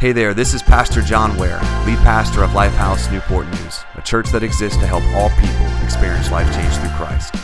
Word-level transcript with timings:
Hey 0.00 0.12
there, 0.12 0.32
this 0.32 0.54
is 0.54 0.62
Pastor 0.62 1.02
John 1.02 1.36
Ware, 1.36 1.60
lead 1.84 1.98
pastor 1.98 2.42
of 2.42 2.52
Lifehouse 2.52 3.12
Newport 3.12 3.46
News, 3.48 3.84
a 3.96 4.00
church 4.00 4.30
that 4.30 4.42
exists 4.42 4.78
to 4.78 4.86
help 4.86 5.04
all 5.08 5.28
people 5.28 5.66
experience 5.84 6.30
life 6.30 6.50
change 6.54 6.74
through 6.76 6.96
Christ. 6.96 7.34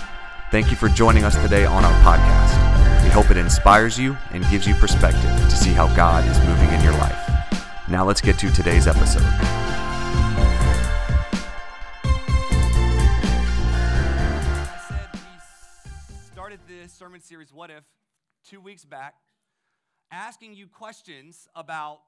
Thank 0.51 0.71
you 0.71 0.77
for 0.79 0.89
joining 0.89 1.25
us 1.25 1.37
today 1.37 1.67
on 1.67 1.85
our 1.85 1.93
podcast. 2.03 3.05
We 3.05 3.11
hope 3.11 3.31
it 3.31 3.37
inspires 3.37 3.99
you 3.99 4.17
and 4.31 4.43
gives 4.49 4.67
you 4.67 4.75
perspective 4.75 5.21
to 5.23 5.51
see 5.51 5.73
how 5.73 5.95
God 5.95 6.27
is 6.27 6.39
moving 6.49 6.71
in 6.71 6.83
your 6.83 6.95
life. 6.95 7.29
Now 7.91 8.07
let's 8.07 8.23
get 8.23 8.39
to 8.39 8.51
today's 8.51 8.87
episode. 8.87 9.21
I 9.23 9.51
said 14.89 15.11
we 15.13 16.17
started 16.33 16.61
this 16.67 16.91
sermon 16.95 17.21
series, 17.21 17.53
What 17.53 17.71
If, 17.71 17.85
two 18.49 18.63
weeks 18.63 18.87
back, 18.87 19.13
asking 20.11 20.55
you 20.55 20.69
questions 20.69 21.49
about 21.55 21.99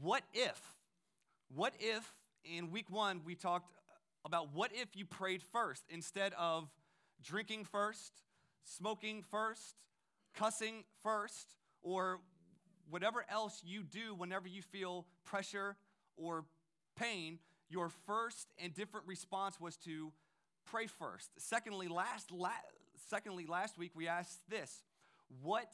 what 0.00 0.22
if? 0.32 0.60
What 1.54 1.74
if 1.78 2.12
in 2.44 2.70
week 2.70 2.90
one 2.90 3.20
we 3.24 3.34
talked 3.34 3.70
about 4.24 4.54
what 4.54 4.70
if 4.72 4.96
you 4.96 5.04
prayed 5.04 5.42
first 5.42 5.84
instead 5.90 6.32
of 6.38 6.68
drinking 7.22 7.64
first, 7.64 8.22
smoking 8.64 9.22
first, 9.30 9.76
cussing 10.34 10.84
first, 11.02 11.56
or 11.82 12.20
whatever 12.88 13.24
else 13.28 13.62
you 13.64 13.82
do 13.82 14.14
whenever 14.14 14.48
you 14.48 14.62
feel 14.62 15.06
pressure 15.24 15.76
or 16.16 16.44
pain, 16.96 17.38
your 17.68 17.88
first 18.06 18.48
and 18.62 18.74
different 18.74 19.06
response 19.06 19.60
was 19.60 19.76
to 19.76 20.12
pray 20.64 20.86
first. 20.86 21.30
Secondly, 21.38 21.88
last, 21.88 22.30
la- 22.30 22.50
secondly, 23.08 23.46
last 23.46 23.78
week 23.78 23.92
we 23.94 24.08
asked 24.08 24.40
this 24.48 24.82
What 25.42 25.70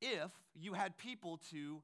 if 0.00 0.30
you 0.54 0.72
had 0.72 0.96
people 0.96 1.40
to 1.50 1.82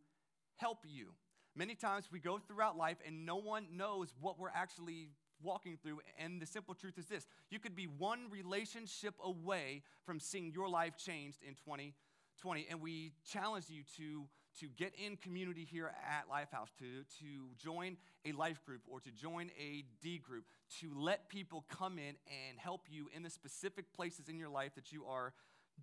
help 0.57 0.85
you? 0.89 1.09
Many 1.57 1.75
times 1.75 2.09
we 2.13 2.21
go 2.21 2.39
throughout 2.39 2.77
life 2.77 2.99
and 3.07 3.27
no 3.27 3.37
one 3.37 3.67
knows 3.73 4.15
what 4.21 4.39
we're 4.39 4.51
actually 4.55 5.09
walking 5.43 5.79
through. 5.83 6.01
And 6.19 6.41
the 6.41 6.47
simple 6.47 6.75
truth 6.75 6.99
is 6.99 7.07
this 7.07 7.27
you 7.51 7.59
could 7.59 7.75
be 7.75 7.87
one 7.87 8.31
relationship 8.31 9.15
away 9.23 9.83
from 10.05 10.21
seeing 10.21 10.53
your 10.53 10.69
life 10.69 10.97
changed 10.97 11.39
in 11.47 11.55
2020. 11.55 12.67
And 12.71 12.81
we 12.81 13.13
challenge 13.29 13.67
you 13.69 13.83
to, 13.97 14.27
to 14.61 14.69
get 14.77 14.93
in 14.95 15.17
community 15.17 15.67
here 15.69 15.91
at 16.09 16.29
Lifehouse, 16.31 16.71
to, 16.79 17.03
to 17.21 17.55
join 17.59 17.97
a 18.25 18.33
life 18.33 18.65
group 18.65 18.83
or 18.89 19.01
to 19.01 19.11
join 19.11 19.51
a 19.59 19.85
D 20.03 20.19
group, 20.19 20.45
to 20.81 20.93
let 20.97 21.29
people 21.29 21.65
come 21.69 21.99
in 21.99 22.15
and 22.49 22.59
help 22.59 22.83
you 22.89 23.09
in 23.15 23.23
the 23.23 23.31
specific 23.31 23.93
places 23.93 24.29
in 24.29 24.39
your 24.39 24.51
life 24.51 24.75
that 24.77 24.93
you 24.93 25.05
are 25.07 25.33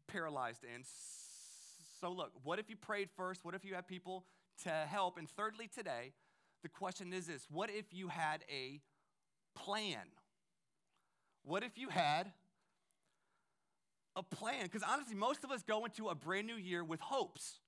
paralyzed 0.08 0.64
in. 0.64 0.84
So, 2.00 2.12
look, 2.12 2.32
what 2.44 2.60
if 2.60 2.70
you 2.70 2.76
prayed 2.76 3.10
first? 3.18 3.44
What 3.44 3.56
if 3.56 3.66
you 3.66 3.74
had 3.74 3.88
people 3.88 4.24
to 4.64 4.70
help? 4.70 5.18
And 5.18 5.30
thirdly, 5.30 5.70
today, 5.74 6.14
the 6.64 6.70
question 6.70 7.14
is 7.14 7.28
this 7.28 7.46
what 7.50 7.70
if 7.70 7.94
you 7.94 8.08
had 8.08 8.44
a 8.52 8.82
plan? 9.56 10.08
What 11.44 11.64
if 11.64 11.78
you 11.78 11.90
had 11.90 12.32
a 14.16 14.24
plan? 14.24 14.64
Because 14.64 14.84
honestly, 14.84 15.16
most 15.16 15.44
of 15.44 15.52
us 15.52 15.64
go 15.64 15.86
into 15.86 16.10
a 16.10 16.16
brand 16.16 16.48
new 16.48 16.56
year 16.56 16.84
with 16.84 17.00
hopes. 17.00 17.60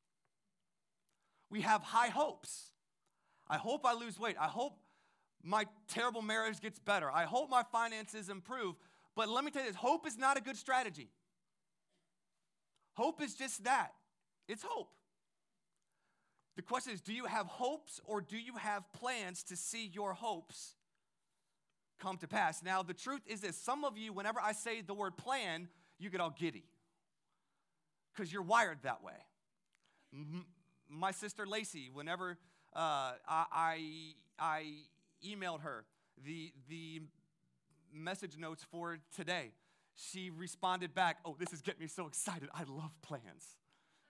We 1.50 1.62
have 1.62 1.82
high 1.82 2.10
hopes. 2.10 2.72
I 3.50 3.58
hope 3.58 3.86
I 3.86 3.94
lose 3.94 4.20
weight. 4.20 4.36
I 4.40 4.48
hope 4.48 4.74
my 5.44 5.66
terrible 5.88 6.22
marriage 6.22 6.60
gets 6.60 6.80
better. 6.80 7.10
I 7.12 7.24
hope 7.24 7.50
my 7.50 7.64
finances 7.72 8.30
improve. 8.30 8.76
But 9.16 9.30
let 9.30 9.44
me 9.44 9.52
tell 9.52 9.64
you 9.64 9.70
this 9.70 9.78
hope 9.78 10.06
is 10.06 10.18
not 10.18 10.38
a 10.38 10.42
good 10.42 10.58
strategy. 10.58 11.10
Hope 12.94 13.22
is 13.22 13.34
just 13.34 13.64
that 13.64 13.92
it's 14.48 14.64
hope. 14.68 14.92
The 16.60 16.64
question 16.64 16.92
is 16.92 17.00
do 17.00 17.14
you 17.14 17.24
have 17.24 17.46
hopes 17.46 18.02
or 18.04 18.20
do 18.20 18.38
you 18.38 18.58
have 18.58 18.84
plans 18.92 19.44
to 19.44 19.56
see 19.56 19.90
your 19.94 20.12
hopes 20.12 20.76
come 22.02 22.18
to 22.18 22.28
pass? 22.28 22.62
Now, 22.62 22.84
the 22.84 22.94
truth 22.94 23.22
is 23.28 23.40
this 23.40 23.56
some 23.56 23.86
of 23.86 23.98
you, 23.98 24.12
whenever 24.12 24.42
I 24.42 24.52
say 24.52 24.82
the 24.82 24.94
word 24.94 25.16
plan, 25.16 25.70
you 26.00 26.10
get 26.10 26.20
all 26.20 26.36
giddy 26.38 26.66
because 28.12 28.34
you're 28.34 28.42
wired 28.42 28.80
that 28.82 29.02
way. 29.02 29.14
My 30.90 31.12
sister 31.12 31.48
Lacey, 31.48 31.90
whenever 31.94 32.38
uh, 32.76 33.14
I, 33.26 34.16
I, 34.38 34.66
emailed 35.26 35.62
her 35.62 35.86
the, 36.26 36.52
the 36.68 37.04
message 37.94 38.38
notes 38.38 38.66
for 38.70 39.00
today, 39.16 39.54
she 39.96 40.30
responded 40.30 40.94
back, 40.94 41.20
Oh, 41.24 41.38
this 41.40 41.54
is 41.54 41.62
getting 41.62 41.80
me 41.80 41.88
so 41.88 42.06
excited. 42.06 42.50
I 42.54 42.64
love 42.68 42.92
plans. 43.02 43.56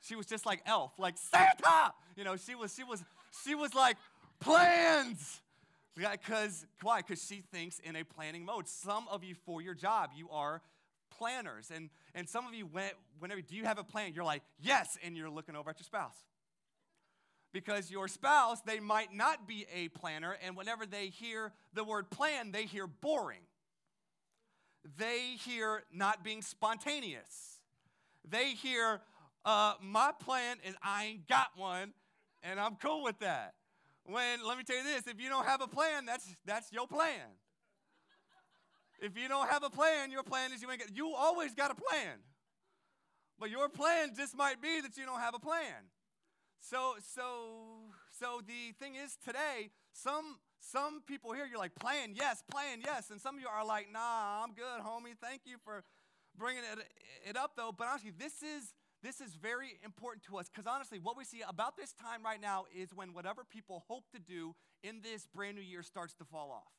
She 0.01 0.15
was 0.15 0.25
just 0.25 0.45
like 0.45 0.61
Elf, 0.65 0.91
like 0.97 1.17
Santa. 1.17 1.93
You 2.15 2.23
know, 2.23 2.35
she 2.35 2.55
was, 2.55 2.73
she 2.73 2.83
was, 2.83 3.03
she 3.43 3.55
was 3.55 3.73
like 3.73 3.97
plans. 4.39 5.41
Because 5.95 6.65
why? 6.81 7.01
Because 7.01 7.23
she 7.23 7.43
thinks 7.51 7.79
in 7.79 7.95
a 7.95 8.03
planning 8.03 8.45
mode. 8.45 8.67
Some 8.67 9.07
of 9.09 9.23
you, 9.23 9.35
for 9.45 9.61
your 9.61 9.73
job, 9.73 10.11
you 10.15 10.29
are 10.29 10.61
planners, 11.17 11.71
and 11.75 11.89
and 12.15 12.27
some 12.29 12.47
of 12.47 12.53
you, 12.53 12.65
when, 12.65 12.91
whenever 13.19 13.41
do 13.41 13.55
you 13.55 13.65
have 13.65 13.77
a 13.77 13.83
plan, 13.83 14.13
you're 14.13 14.23
like 14.23 14.41
yes, 14.61 14.97
and 15.03 15.17
you're 15.17 15.29
looking 15.29 15.55
over 15.55 15.69
at 15.69 15.79
your 15.79 15.85
spouse. 15.85 16.15
Because 17.51 17.89
your 17.89 18.07
spouse, 18.07 18.61
they 18.61 18.79
might 18.79 19.13
not 19.13 19.47
be 19.47 19.65
a 19.73 19.89
planner, 19.89 20.37
and 20.45 20.55
whenever 20.55 20.85
they 20.85 21.07
hear 21.07 21.51
the 21.73 21.83
word 21.83 22.09
plan, 22.09 22.51
they 22.51 22.63
hear 22.63 22.87
boring. 22.87 23.41
They 24.97 25.35
hear 25.43 25.83
not 25.91 26.23
being 26.23 26.41
spontaneous. 26.41 27.59
They 28.27 28.51
hear 28.51 29.01
uh, 29.49 29.73
my 29.81 30.11
plan 30.19 30.57
is 30.63 30.75
I 30.83 31.05
ain't 31.05 31.27
got 31.27 31.47
one, 31.55 31.93
and 32.43 32.59
I'm 32.59 32.75
cool 32.75 33.03
with 33.03 33.17
that. 33.19 33.55
When 34.05 34.45
let 34.45 34.59
me 34.59 34.63
tell 34.63 34.77
you 34.77 34.83
this, 34.83 35.07
if 35.07 35.19
you 35.19 35.27
don't 35.27 35.45
have 35.45 35.61
a 35.61 35.67
plan, 35.67 36.05
that's 36.05 36.35
that's 36.45 36.71
your 36.71 36.87
plan. 36.87 37.33
If 39.01 39.17
you 39.17 39.27
don't 39.27 39.49
have 39.49 39.63
a 39.63 39.69
plan, 39.71 40.11
your 40.11 40.21
plan 40.21 40.51
is 40.53 40.61
you 40.61 40.69
ain't 40.69 40.81
got, 40.81 40.95
you 40.95 41.15
always 41.15 41.55
got 41.55 41.71
a 41.71 41.75
plan. 41.75 42.19
But 43.39 43.49
your 43.49 43.69
plan 43.69 44.11
just 44.15 44.37
might 44.37 44.61
be 44.61 44.81
that 44.81 44.97
you 44.97 45.05
don't 45.05 45.19
have 45.19 45.33
a 45.33 45.39
plan. 45.39 45.89
So 46.59 46.95
so 47.15 47.23
so 48.19 48.41
the 48.45 48.73
thing 48.77 48.95
is 49.03 49.17
today, 49.25 49.71
some 49.93 50.37
some 50.59 51.01
people 51.07 51.31
here 51.33 51.47
you're 51.49 51.57
like 51.57 51.73
plan 51.73 52.13
yes, 52.13 52.43
plan 52.51 52.81
yes, 52.85 53.09
and 53.09 53.19
some 53.19 53.35
of 53.35 53.41
you 53.41 53.47
are 53.47 53.65
like 53.65 53.87
nah, 53.91 54.43
I'm 54.43 54.53
good, 54.53 54.85
homie. 54.85 55.17
Thank 55.19 55.41
you 55.45 55.55
for 55.63 55.83
bringing 56.37 56.61
it, 56.61 56.85
it 57.29 57.35
up 57.35 57.53
though. 57.57 57.73
But 57.75 57.87
honestly, 57.87 58.11
this 58.15 58.43
is 58.43 58.75
this 59.01 59.21
is 59.21 59.35
very 59.35 59.79
important 59.83 60.23
to 60.25 60.37
us 60.37 60.49
because 60.49 60.67
honestly, 60.67 60.99
what 60.99 61.17
we 61.17 61.23
see 61.23 61.41
about 61.47 61.77
this 61.77 61.93
time 61.93 62.23
right 62.23 62.41
now 62.41 62.65
is 62.75 62.93
when 62.93 63.13
whatever 63.13 63.43
people 63.43 63.83
hope 63.87 64.03
to 64.11 64.19
do 64.19 64.55
in 64.83 65.01
this 65.01 65.27
brand 65.33 65.55
new 65.55 65.63
year 65.63 65.83
starts 65.83 66.13
to 66.15 66.25
fall 66.25 66.51
off. 66.51 66.73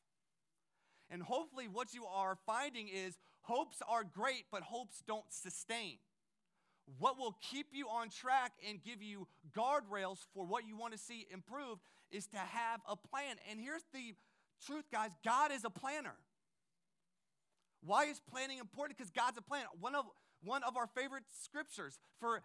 And 1.11 1.23
hopefully, 1.23 1.67
what 1.67 1.93
you 1.95 2.05
are 2.07 2.37
finding 2.47 2.89
is 2.89 3.19
hopes 3.43 3.79
are 3.89 4.05
great, 4.05 4.45
but 4.53 4.63
hopes 4.63 5.03
don't 5.07 5.25
sustain. 5.31 5.99
What 6.99 7.19
will 7.19 7.37
keep 7.51 7.69
you 7.73 7.89
on 7.89 8.11
track 8.11 8.53
and 8.69 8.83
give 8.83 9.03
you 9.03 9.27
guardrails 9.57 10.19
for 10.35 10.45
what 10.45 10.67
you 10.67 10.77
want 10.77 10.93
to 10.93 10.99
see 10.99 11.27
improved 11.33 11.81
is 12.11 12.27
to 12.29 12.39
have 12.39 12.81
a 12.89 12.97
plan. 12.97 13.37
And 13.51 13.61
here's 13.61 13.85
the 13.93 14.15
truth, 14.65 14.85
guys 14.93 15.11
God 15.25 15.53
is 15.53 15.65
a 15.65 15.71
planner. 15.71 16.15
Why 17.83 18.05
is 18.05 18.21
planning 18.31 18.59
important? 18.59 18.99
Because 18.99 19.11
God's 19.11 19.39
a 19.39 19.43
planner. 19.43 19.69
One 19.81 19.95
of 19.95 20.05
one 20.45 20.63
of 20.63 20.77
our 20.77 20.87
favorite 20.87 21.25
scriptures 21.31 21.99
for, 22.19 22.41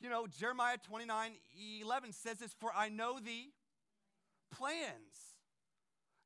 you 0.00 0.08
know, 0.08 0.26
Jeremiah 0.26 0.76
29 0.82 1.32
11 1.80 2.12
says 2.12 2.38
this, 2.38 2.54
For 2.58 2.70
I 2.74 2.88
know 2.88 3.18
the 3.18 3.50
plans. 4.50 5.34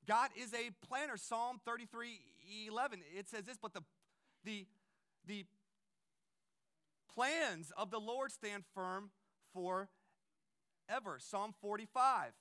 God 0.07 0.31
is 0.37 0.55
a 0.55 0.71
planner. 0.87 1.17
Psalm 1.17 1.61
33 1.65 2.21
11, 2.69 3.01
it 3.17 3.29
says 3.29 3.45
this, 3.45 3.59
but 3.61 3.75
the, 3.75 3.83
the, 4.45 4.67
the 5.27 5.45
plans 7.15 7.73
of 7.77 7.91
the 7.91 8.01
Lord 8.01 8.33
stand 8.33 8.65
firm 8.75 9.11
forever. 9.53 11.19
Psalm 11.19 11.55
45. 11.61 12.33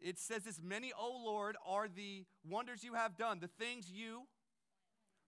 It 0.00 0.18
says 0.18 0.44
this 0.44 0.60
Many, 0.62 0.92
O 0.96 1.20
Lord, 1.24 1.56
are 1.66 1.88
the 1.88 2.24
wonders 2.48 2.84
you 2.84 2.94
have 2.94 3.16
done, 3.16 3.40
the 3.40 3.48
things 3.58 3.90
you 3.90 4.22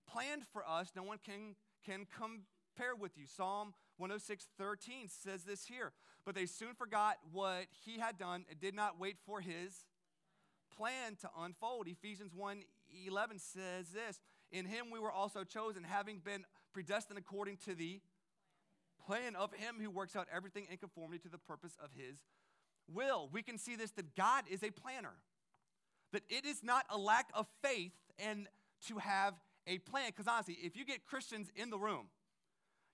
planned 0.06 0.42
for 0.52 0.62
us. 0.66 0.92
No 0.94 1.02
one 1.02 1.18
can 1.24 1.56
can 1.88 2.06
compare 2.14 2.94
with 2.94 3.16
you. 3.16 3.24
Psalm 3.26 3.72
106, 3.96 4.46
13 4.58 5.08
says 5.08 5.44
this 5.44 5.64
here. 5.64 5.92
But 6.24 6.34
they 6.34 6.46
soon 6.46 6.74
forgot 6.74 7.16
what 7.32 7.66
he 7.84 7.98
had 7.98 8.18
done 8.18 8.44
and 8.50 8.60
did 8.60 8.74
not 8.74 9.00
wait 9.00 9.16
for 9.24 9.40
his 9.40 9.86
plan 10.76 11.16
to 11.22 11.30
unfold. 11.38 11.88
Ephesians 11.88 12.32
1 12.34 12.62
11 13.06 13.38
says 13.38 13.88
this 13.90 14.20
In 14.52 14.66
him 14.66 14.86
we 14.92 14.98
were 14.98 15.12
also 15.12 15.44
chosen, 15.44 15.84
having 15.84 16.18
been 16.18 16.44
predestined 16.72 17.18
according 17.18 17.56
to 17.64 17.74
the 17.74 18.00
plan 19.06 19.34
of 19.36 19.52
him 19.54 19.76
who 19.80 19.90
works 19.90 20.14
out 20.16 20.26
everything 20.34 20.66
in 20.70 20.76
conformity 20.76 21.18
to 21.20 21.28
the 21.28 21.38
purpose 21.38 21.76
of 21.82 21.90
his 21.94 22.18
will. 22.92 23.30
We 23.32 23.42
can 23.42 23.56
see 23.56 23.76
this 23.76 23.92
that 23.92 24.14
God 24.14 24.44
is 24.50 24.62
a 24.62 24.70
planner, 24.70 25.14
that 26.12 26.22
it 26.28 26.44
is 26.44 26.62
not 26.62 26.84
a 26.90 26.98
lack 26.98 27.30
of 27.32 27.46
faith 27.62 27.92
and 28.18 28.46
to 28.86 28.98
have 28.98 29.34
a 29.68 29.78
plan. 29.78 30.06
Because 30.08 30.26
honestly, 30.26 30.56
if 30.62 30.76
you 30.76 30.84
get 30.84 31.06
Christians 31.06 31.50
in 31.54 31.70
the 31.70 31.78
room, 31.78 32.06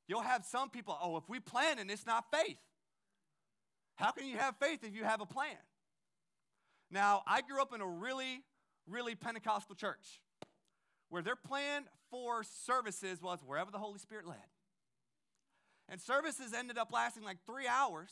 you'll 0.07 0.23
have 0.23 0.45
some 0.45 0.69
people, 0.69 0.99
oh, 1.01 1.17
if 1.17 1.29
we 1.29 1.41
plan 1.41 1.79
and 1.79 1.91
it's 1.91 2.07
not 2.07 2.25
faith. 2.33 2.59
How 3.97 4.11
can 4.11 4.27
you 4.27 4.37
have 4.37 4.57
faith 4.57 4.81
if 4.83 4.95
you 4.95 5.05
have 5.05 5.21
a 5.21 5.27
plan? 5.27 5.57
Now, 6.91 7.23
I 7.27 7.41
grew 7.41 7.63
up 7.63 7.73
in 7.75 7.81
a 7.81 7.87
really, 7.87 8.43
really 8.89 9.15
Pentecostal 9.15 9.75
church 9.75 10.21
where 11.09 11.23
their 11.23 11.37
plan 11.37 11.85
for 12.11 12.43
services 12.43 13.23
was 13.23 13.41
wherever 13.45 13.71
the 13.71 13.79
Holy 13.79 13.99
Spirit 13.99 14.27
led. 14.27 14.37
And 15.89 16.01
services 16.01 16.53
ended 16.53 16.79
up 16.79 16.93
lasting 16.93 17.25
like 17.25 17.39
three 17.47 17.69
hours. 17.69 18.11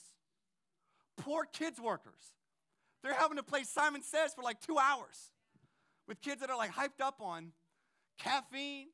Poor 1.17 1.45
kids 1.45 1.81
workers. 1.81 2.35
They're 3.03 3.15
having 3.15 3.39
to 3.39 3.43
play 3.43 3.65
Simon 3.65 4.03
Says 4.03 4.35
for 4.35 4.43
like 4.43 4.61
two 4.61 4.79
hours 4.79 5.31
with 6.07 6.21
kids 6.21 6.41
that 6.41 6.51
are 6.51 6.57
like 6.57 6.73
hyped 6.73 7.01
up 7.03 7.21
on 7.21 7.53
caffeine. 8.23 8.89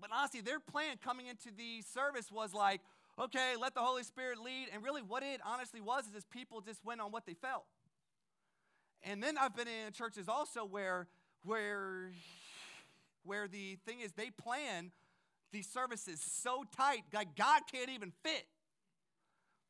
But 0.00 0.10
honestly, 0.12 0.40
their 0.40 0.60
plan 0.60 0.96
coming 1.02 1.26
into 1.26 1.50
the 1.56 1.82
service 1.82 2.30
was 2.30 2.52
like, 2.52 2.80
okay, 3.18 3.54
let 3.60 3.74
the 3.74 3.80
Holy 3.80 4.02
Spirit 4.02 4.38
lead. 4.38 4.68
And 4.72 4.82
really, 4.82 5.02
what 5.02 5.22
it 5.22 5.40
honestly 5.44 5.80
was 5.80 6.04
is 6.14 6.24
people 6.24 6.60
just 6.60 6.84
went 6.84 7.00
on 7.00 7.12
what 7.12 7.26
they 7.26 7.34
felt. 7.34 7.64
And 9.02 9.22
then 9.22 9.38
I've 9.38 9.54
been 9.54 9.68
in 9.68 9.92
churches 9.92 10.28
also 10.28 10.64
where, 10.64 11.06
where, 11.44 12.10
where 13.24 13.48
the 13.48 13.78
thing 13.86 14.00
is 14.00 14.12
they 14.12 14.30
plan 14.30 14.90
these 15.52 15.68
services 15.68 16.20
so 16.20 16.64
tight, 16.76 17.02
like 17.14 17.36
God 17.36 17.62
can't 17.70 17.90
even 17.90 18.12
fit. 18.22 18.46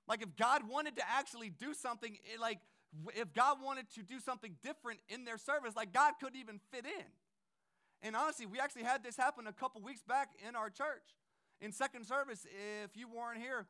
Like 0.08 0.22
if 0.22 0.36
God 0.36 0.62
wanted 0.68 0.96
to 0.96 1.02
actually 1.08 1.50
do 1.50 1.74
something, 1.74 2.16
like 2.40 2.58
if 3.14 3.32
God 3.34 3.58
wanted 3.62 3.90
to 3.94 4.02
do 4.02 4.20
something 4.20 4.56
different 4.62 5.00
in 5.08 5.24
their 5.24 5.38
service, 5.38 5.74
like 5.76 5.92
God 5.92 6.14
couldn't 6.20 6.38
even 6.38 6.60
fit 6.72 6.86
in. 6.86 7.04
And 8.06 8.14
honestly, 8.14 8.46
we 8.46 8.60
actually 8.60 8.84
had 8.84 9.02
this 9.02 9.16
happen 9.16 9.48
a 9.48 9.52
couple 9.52 9.82
weeks 9.82 10.04
back 10.04 10.28
in 10.46 10.54
our 10.54 10.70
church. 10.70 11.02
In 11.60 11.72
second 11.72 12.06
service, 12.06 12.46
if 12.84 12.96
you 12.96 13.08
weren't 13.08 13.40
here, 13.40 13.66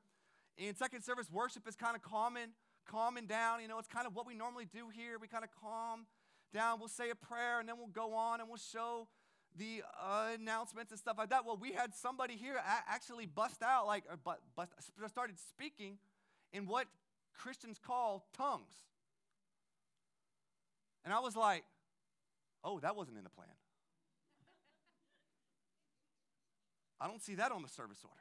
in 0.59 0.77
second 0.77 1.03
service, 1.03 1.31
worship 1.33 1.67
is 1.67 1.75
kind 1.75 1.97
of 1.97 2.03
calming, 2.03 2.51
calming 2.87 3.27
down. 3.27 3.63
You 3.63 3.69
know, 3.69 3.79
it's 3.79 3.89
kind 3.89 4.07
of 4.07 4.15
what 4.15 4.27
we 4.27 4.35
normally 4.35 4.67
do 4.67 4.91
here. 4.95 5.17
We 5.19 5.27
kind 5.27 5.43
of 5.43 5.49
calm 5.63 6.05
down. 6.53 6.81
We'll 6.81 6.89
say 6.89 7.09
a 7.09 7.15
prayer, 7.15 7.61
and 7.61 7.69
then 7.69 7.79
we'll 7.79 7.87
go 7.87 8.13
on 8.13 8.41
and 8.41 8.49
we'll 8.49 8.59
show 8.59 9.09
the 9.57 9.83
uh, 9.99 10.33
announcements 10.39 10.93
and 10.93 10.99
stuff 10.99 11.17
like 11.17 11.31
that. 11.31 11.47
Well, 11.47 11.57
we 11.57 11.73
had 11.73 11.95
somebody 11.95 12.37
here 12.37 12.61
actually 12.87 13.25
bust 13.25 13.63
out, 13.63 13.87
like, 13.87 14.05
or 14.11 14.19
bust, 14.19 14.43
bust, 14.55 14.71
started 15.09 15.37
speaking 15.39 15.97
in 16.53 16.67
what 16.67 16.89
Christians 17.33 17.79
call 17.79 18.27
tongues. 18.37 18.83
And 21.07 21.15
I 21.15 21.21
was 21.21 21.37
like, 21.37 21.65
oh, 22.63 22.81
that 22.81 22.97
wasn't 22.97 23.17
in 23.17 23.25
the 23.25 23.31
plan. 23.31 23.49
I 27.01 27.07
don't 27.07 27.23
see 27.23 27.35
that 27.37 27.53
on 27.53 27.63
the 27.63 27.69
service 27.69 27.99
order. 28.05 28.17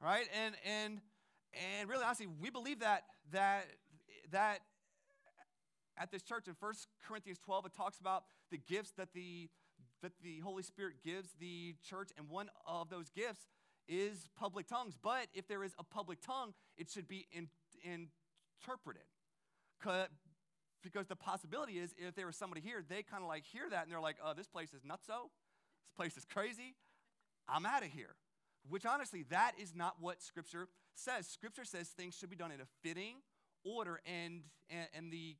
Right? 0.00 0.28
And 0.44 0.54
and 0.64 1.00
and 1.78 1.88
really 1.88 2.04
honestly, 2.04 2.26
we 2.40 2.50
believe 2.50 2.80
that 2.80 3.04
that 3.32 3.66
that 4.30 4.60
at 5.96 6.10
this 6.12 6.22
church 6.22 6.46
in 6.46 6.54
1 6.58 6.72
Corinthians 7.06 7.38
12, 7.44 7.66
it 7.66 7.74
talks 7.74 7.98
about 7.98 8.24
the 8.50 8.58
gifts 8.58 8.92
that 8.96 9.12
the 9.12 9.48
that 10.02 10.12
the 10.22 10.38
Holy 10.40 10.62
Spirit 10.62 10.96
gives 11.04 11.30
the 11.40 11.74
church, 11.82 12.10
and 12.16 12.28
one 12.28 12.48
of 12.66 12.88
those 12.88 13.10
gifts 13.10 13.48
is 13.88 14.28
public 14.38 14.66
tongues. 14.66 14.94
But 15.02 15.26
if 15.34 15.48
there 15.48 15.64
is 15.64 15.74
a 15.78 15.82
public 15.82 16.20
tongue, 16.20 16.54
it 16.76 16.90
should 16.90 17.08
be 17.08 17.26
in, 17.32 17.48
interpreted. 17.82 19.02
Because 19.80 21.06
the 21.08 21.16
possibility 21.16 21.78
is, 21.78 21.94
if 21.98 22.14
there 22.14 22.26
was 22.26 22.36
somebody 22.36 22.60
here, 22.60 22.84
they 22.86 23.02
kind 23.02 23.22
of 23.22 23.28
like 23.28 23.44
hear 23.44 23.68
that 23.70 23.84
and 23.84 23.92
they're 23.92 24.00
like, 24.00 24.16
oh, 24.24 24.34
this 24.36 24.46
place 24.46 24.72
is 24.72 24.82
nutso. 24.82 25.30
This 25.84 25.96
place 25.96 26.16
is 26.16 26.24
crazy. 26.24 26.74
I'm 27.48 27.66
out 27.66 27.82
of 27.82 27.90
here. 27.90 28.14
Which 28.68 28.84
honestly, 28.84 29.24
that 29.30 29.52
is 29.60 29.74
not 29.74 29.96
what 30.00 30.22
Scripture 30.22 30.68
says. 30.94 31.26
Scripture 31.26 31.64
says 31.64 31.88
things 31.88 32.16
should 32.16 32.30
be 32.30 32.36
done 32.36 32.52
in 32.52 32.60
a 32.60 32.66
fitting 32.82 33.16
order, 33.64 34.00
and, 34.06 34.42
and, 34.68 34.88
and 34.94 35.12
the 35.12 35.36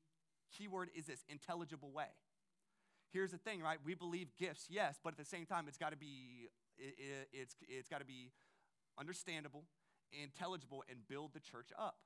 key 0.56 0.68
word 0.68 0.88
is 0.94 1.06
this 1.06 1.24
intelligible 1.28 1.90
way. 1.92 2.08
Here's 3.10 3.30
the 3.30 3.38
thing, 3.38 3.60
right? 3.60 3.78
We 3.84 3.94
believe 3.94 4.28
gifts, 4.38 4.66
yes, 4.68 4.98
but 5.02 5.14
at 5.14 5.18
the 5.18 5.24
same 5.24 5.46
time, 5.46 5.66
it's 5.66 5.78
got 5.78 5.90
to 5.90 5.96
be 5.96 6.48
it, 6.78 6.94
it, 6.98 7.28
it's, 7.32 7.56
it's 7.68 7.88
got 7.88 7.98
to 7.98 8.06
be 8.06 8.30
understandable, 8.98 9.64
intelligible, 10.12 10.84
and 10.88 11.00
build 11.08 11.32
the 11.34 11.40
church 11.40 11.68
up. 11.78 11.96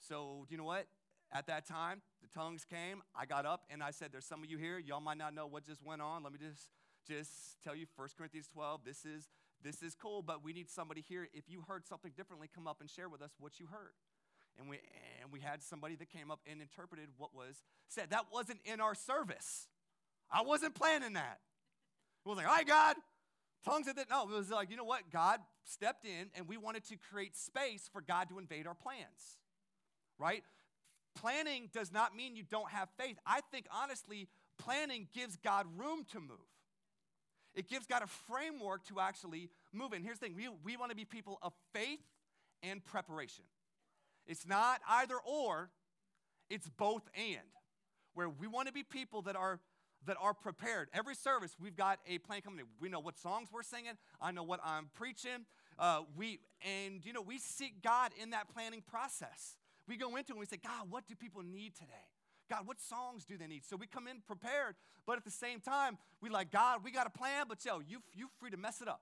So, 0.00 0.44
do 0.48 0.54
you 0.54 0.58
know 0.58 0.64
what? 0.64 0.86
At 1.32 1.46
that 1.46 1.66
time, 1.66 2.02
the 2.22 2.28
tongues 2.28 2.64
came. 2.64 3.02
I 3.14 3.26
got 3.26 3.46
up 3.46 3.62
and 3.70 3.82
I 3.82 3.90
said, 3.90 4.10
There's 4.12 4.26
some 4.26 4.42
of 4.42 4.50
you 4.50 4.58
here. 4.58 4.78
Y'all 4.78 5.00
might 5.00 5.18
not 5.18 5.34
know 5.34 5.46
what 5.46 5.64
just 5.64 5.82
went 5.82 6.02
on. 6.02 6.22
Let 6.22 6.32
me 6.32 6.38
just 6.38 6.68
just 7.06 7.62
tell 7.62 7.74
you 7.74 7.86
1 7.96 8.08
Corinthians 8.16 8.48
12. 8.52 8.80
This 8.84 9.04
is 9.04 9.28
this 9.62 9.82
is 9.82 9.94
cool, 9.94 10.20
but 10.20 10.44
we 10.44 10.52
need 10.52 10.68
somebody 10.68 11.02
here. 11.08 11.26
If 11.32 11.44
you 11.48 11.64
heard 11.66 11.86
something 11.86 12.12
differently, 12.16 12.50
come 12.54 12.66
up 12.66 12.80
and 12.80 12.90
share 12.90 13.08
with 13.08 13.22
us 13.22 13.30
what 13.38 13.58
you 13.58 13.66
heard. 13.66 13.94
And 14.58 14.68
we 14.68 14.78
and 15.22 15.32
we 15.32 15.40
had 15.40 15.62
somebody 15.62 15.96
that 15.96 16.10
came 16.10 16.30
up 16.30 16.40
and 16.50 16.60
interpreted 16.60 17.08
what 17.16 17.34
was 17.34 17.62
said. 17.88 18.10
That 18.10 18.26
wasn't 18.32 18.60
in 18.64 18.80
our 18.80 18.94
service. 18.94 19.68
I 20.30 20.42
wasn't 20.42 20.74
planning 20.74 21.14
that. 21.14 21.38
It 22.24 22.28
was 22.28 22.38
like, 22.38 22.46
all 22.46 22.54
right, 22.54 22.66
God, 22.66 22.96
tongues 23.64 23.88
of 23.88 23.96
that. 23.96 24.08
No, 24.10 24.22
it 24.24 24.30
was 24.30 24.50
like, 24.50 24.70
you 24.70 24.76
know 24.76 24.84
what? 24.84 25.10
God 25.10 25.40
stepped 25.64 26.04
in 26.04 26.30
and 26.34 26.48
we 26.48 26.56
wanted 26.56 26.84
to 26.88 26.96
create 26.96 27.36
space 27.36 27.88
for 27.92 28.00
God 28.00 28.28
to 28.30 28.38
invade 28.38 28.66
our 28.66 28.74
plans. 28.74 29.38
Right? 30.18 30.42
Planning 31.14 31.70
does 31.72 31.92
not 31.92 32.16
mean 32.16 32.36
you 32.36 32.44
don't 32.48 32.70
have 32.70 32.88
faith. 32.98 33.18
I 33.26 33.40
think, 33.52 33.66
honestly, 33.70 34.28
planning 34.58 35.08
gives 35.14 35.36
God 35.36 35.66
room 35.76 36.04
to 36.12 36.20
move. 36.20 36.53
It 37.54 37.68
gives 37.68 37.86
God 37.86 38.02
a 38.02 38.06
framework 38.06 38.84
to 38.86 39.00
actually 39.00 39.50
move 39.72 39.92
in. 39.92 40.02
Here's 40.02 40.18
the 40.18 40.26
thing 40.26 40.36
we, 40.36 40.48
we 40.64 40.76
want 40.76 40.90
to 40.90 40.96
be 40.96 41.04
people 41.04 41.38
of 41.42 41.52
faith 41.72 42.00
and 42.62 42.84
preparation. 42.84 43.44
It's 44.26 44.46
not 44.46 44.80
either 44.88 45.16
or, 45.24 45.70
it's 46.50 46.68
both 46.68 47.02
and. 47.16 47.38
Where 48.14 48.28
we 48.28 48.46
want 48.46 48.68
to 48.68 48.72
be 48.72 48.82
people 48.82 49.22
that 49.22 49.36
are 49.36 49.60
that 50.06 50.16
are 50.20 50.34
prepared. 50.34 50.88
Every 50.92 51.14
service, 51.14 51.56
we've 51.60 51.76
got 51.76 51.98
a 52.06 52.18
plan 52.18 52.42
coming 52.42 52.60
in. 52.60 52.66
We 52.78 52.88
know 52.88 53.00
what 53.00 53.18
songs 53.18 53.48
we're 53.52 53.62
singing. 53.62 53.94
I 54.20 54.32
know 54.32 54.42
what 54.42 54.60
I'm 54.64 54.90
preaching. 54.94 55.46
Uh, 55.78 56.02
we 56.16 56.40
and 56.62 57.04
you 57.04 57.12
know 57.12 57.22
we 57.22 57.38
seek 57.38 57.82
God 57.82 58.12
in 58.20 58.30
that 58.30 58.48
planning 58.52 58.82
process. 58.86 59.56
We 59.88 59.96
go 59.96 60.16
into 60.16 60.18
it 60.18 60.30
and 60.30 60.38
we 60.38 60.46
say, 60.46 60.58
God, 60.62 60.90
what 60.90 61.06
do 61.06 61.14
people 61.14 61.42
need 61.42 61.74
today? 61.74 61.92
God, 62.50 62.66
what 62.66 62.80
songs 62.80 63.24
do 63.24 63.36
they 63.38 63.46
need? 63.46 63.64
So 63.64 63.76
we 63.76 63.86
come 63.86 64.06
in 64.06 64.20
prepared, 64.26 64.76
but 65.06 65.16
at 65.16 65.24
the 65.24 65.30
same 65.30 65.60
time, 65.60 65.98
we 66.20 66.28
like, 66.28 66.50
God, 66.50 66.80
we 66.84 66.90
got 66.90 67.06
a 67.06 67.10
plan, 67.10 67.46
but 67.48 67.64
yo, 67.64 67.80
you, 67.80 68.02
you 68.14 68.28
free 68.38 68.50
to 68.50 68.56
mess 68.56 68.80
it 68.80 68.88
up. 68.88 69.00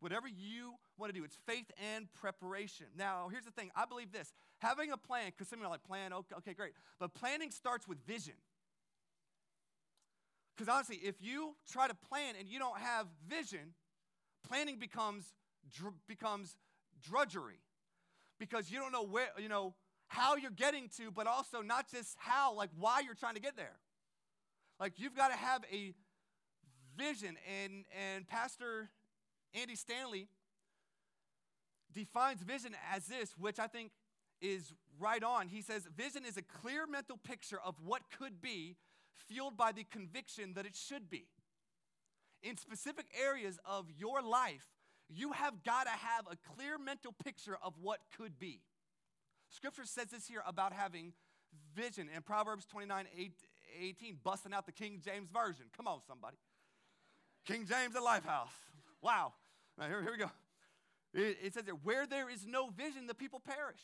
Whatever 0.00 0.28
you 0.28 0.74
want 0.98 1.12
to 1.12 1.18
do, 1.18 1.24
it's 1.24 1.38
faith 1.46 1.70
and 1.94 2.12
preparation. 2.12 2.86
Now, 2.96 3.28
here's 3.30 3.44
the 3.44 3.50
thing 3.50 3.70
I 3.74 3.86
believe 3.86 4.12
this 4.12 4.32
having 4.58 4.92
a 4.92 4.96
plan, 4.96 5.30
because 5.30 5.48
some 5.48 5.58
of 5.58 5.62
you 5.62 5.66
are 5.66 5.70
like, 5.70 5.84
plan, 5.84 6.12
okay, 6.12 6.34
okay, 6.38 6.54
great. 6.54 6.72
But 6.98 7.14
planning 7.14 7.50
starts 7.50 7.88
with 7.88 7.98
vision. 8.06 8.34
Because 10.54 10.72
honestly, 10.72 10.96
if 10.96 11.16
you 11.20 11.54
try 11.70 11.88
to 11.88 11.94
plan 11.94 12.34
and 12.38 12.48
you 12.48 12.58
don't 12.58 12.78
have 12.78 13.06
vision, 13.28 13.74
planning 14.48 14.78
becomes, 14.78 15.34
dr- 15.74 15.92
becomes 16.06 16.56
drudgery 17.02 17.60
because 18.38 18.70
you 18.70 18.78
don't 18.78 18.92
know 18.92 19.04
where, 19.04 19.28
you 19.38 19.48
know, 19.48 19.74
how 20.08 20.36
you're 20.36 20.50
getting 20.50 20.88
to, 20.96 21.10
but 21.10 21.26
also 21.26 21.62
not 21.62 21.90
just 21.90 22.16
how, 22.18 22.54
like 22.54 22.70
why 22.78 23.00
you're 23.00 23.14
trying 23.14 23.34
to 23.34 23.40
get 23.40 23.56
there. 23.56 23.76
Like 24.78 24.94
you've 24.96 25.16
got 25.16 25.28
to 25.28 25.36
have 25.36 25.62
a 25.72 25.94
vision. 26.96 27.36
And, 27.64 27.84
and 28.14 28.26
Pastor 28.26 28.90
Andy 29.54 29.74
Stanley 29.76 30.28
defines 31.94 32.42
vision 32.42 32.74
as 32.94 33.06
this, 33.06 33.34
which 33.38 33.58
I 33.58 33.66
think 33.66 33.90
is 34.40 34.72
right 34.98 35.22
on. 35.22 35.48
He 35.48 35.62
says, 35.62 35.86
Vision 35.96 36.24
is 36.26 36.36
a 36.36 36.42
clear 36.42 36.86
mental 36.86 37.16
picture 37.16 37.58
of 37.64 37.74
what 37.84 38.02
could 38.18 38.40
be, 38.40 38.76
fueled 39.28 39.56
by 39.56 39.72
the 39.72 39.84
conviction 39.84 40.54
that 40.54 40.66
it 40.66 40.76
should 40.76 41.08
be. 41.08 41.26
In 42.42 42.56
specific 42.56 43.06
areas 43.18 43.58
of 43.64 43.86
your 43.96 44.22
life, 44.22 44.66
you 45.08 45.32
have 45.32 45.64
got 45.64 45.84
to 45.84 45.90
have 45.90 46.26
a 46.30 46.36
clear 46.54 46.78
mental 46.78 47.12
picture 47.24 47.56
of 47.62 47.74
what 47.80 48.00
could 48.16 48.38
be. 48.38 48.60
Scripture 49.50 49.84
says 49.84 50.08
this 50.08 50.26
here 50.26 50.42
about 50.46 50.72
having 50.72 51.12
vision 51.74 52.08
in 52.14 52.22
Proverbs 52.22 52.66
29 52.66 53.06
8, 53.16 53.32
18, 53.80 54.18
busting 54.22 54.52
out 54.52 54.66
the 54.66 54.72
King 54.72 55.00
James 55.04 55.30
Version. 55.30 55.66
Come 55.76 55.86
on, 55.86 56.00
somebody. 56.06 56.36
King 57.44 57.66
James 57.66 57.94
at 57.94 58.02
Lifehouse. 58.02 58.48
Wow. 59.02 59.34
Now, 59.78 59.86
here, 59.86 60.02
here 60.02 60.12
we 60.12 60.18
go. 60.18 60.30
It, 61.14 61.38
it 61.42 61.54
says 61.54 61.64
there, 61.64 61.74
where 61.74 62.06
there 62.06 62.28
is 62.28 62.46
no 62.46 62.68
vision, 62.70 63.06
the 63.06 63.14
people 63.14 63.40
perish. 63.40 63.80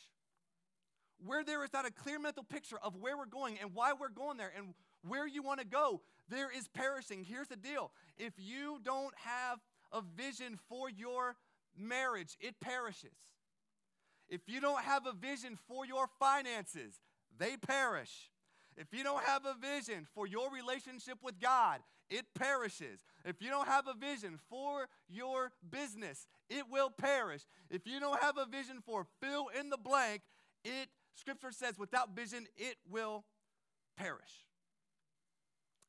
Where 1.24 1.44
there 1.44 1.62
is 1.64 1.72
not 1.72 1.86
a 1.86 1.92
clear 1.92 2.18
mental 2.18 2.42
picture 2.42 2.78
of 2.82 2.96
where 2.96 3.16
we're 3.16 3.26
going 3.26 3.58
and 3.60 3.72
why 3.74 3.92
we're 3.92 4.08
going 4.08 4.36
there 4.36 4.52
and 4.56 4.74
where 5.06 5.26
you 5.26 5.42
want 5.42 5.60
to 5.60 5.66
go, 5.66 6.00
there 6.28 6.50
is 6.50 6.68
perishing. 6.68 7.24
Here's 7.24 7.48
the 7.48 7.56
deal 7.56 7.92
if 8.18 8.32
you 8.36 8.80
don't 8.82 9.14
have 9.16 9.60
a 9.92 10.00
vision 10.00 10.58
for 10.68 10.90
your 10.90 11.36
marriage, 11.76 12.36
it 12.40 12.58
perishes. 12.60 13.14
If 14.32 14.48
you 14.48 14.62
don't 14.62 14.82
have 14.82 15.04
a 15.04 15.12
vision 15.12 15.58
for 15.68 15.84
your 15.84 16.06
finances, 16.18 17.02
they 17.38 17.58
perish. 17.58 18.30
If 18.78 18.86
you 18.90 19.04
don't 19.04 19.22
have 19.24 19.42
a 19.44 19.54
vision 19.60 20.06
for 20.14 20.26
your 20.26 20.50
relationship 20.50 21.18
with 21.22 21.38
God, 21.38 21.80
it 22.08 22.24
perishes. 22.34 23.04
If 23.26 23.42
you 23.42 23.50
don't 23.50 23.68
have 23.68 23.88
a 23.88 23.92
vision 23.92 24.38
for 24.48 24.88
your 25.06 25.52
business, 25.70 26.26
it 26.48 26.64
will 26.70 26.88
perish. 26.88 27.42
If 27.68 27.86
you 27.86 28.00
don't 28.00 28.22
have 28.22 28.38
a 28.38 28.46
vision 28.46 28.78
for 28.80 29.06
fill 29.20 29.48
in 29.60 29.68
the 29.68 29.76
blank, 29.76 30.22
it 30.64 30.88
scripture 31.14 31.52
says 31.52 31.78
without 31.78 32.16
vision 32.16 32.46
it 32.56 32.76
will 32.90 33.24
perish. 33.98 34.46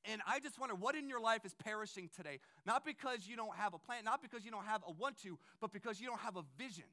And 0.03 0.21
I 0.27 0.41
just 0.41 0.59
wonder 0.59 0.75
what 0.75 0.95
in 0.95 1.07
your 1.07 1.21
life 1.21 1.45
is 1.45 1.53
perishing 1.53 2.09
today? 2.13 2.39
Not 2.65 2.83
because 2.83 3.25
you 3.25 3.37
don't 3.37 3.55
have 3.55 3.73
a 3.73 3.79
plan, 3.79 4.03
not 4.03 4.21
because 4.21 4.43
you 4.43 4.51
don't 4.51 4.65
have 4.65 4.83
a 4.85 4.91
want 4.91 5.17
to, 5.23 5.39
but 5.61 5.71
because 5.71 6.01
you 6.01 6.07
don't 6.07 6.19
have 6.19 6.35
a 6.35 6.43
vision 6.57 6.83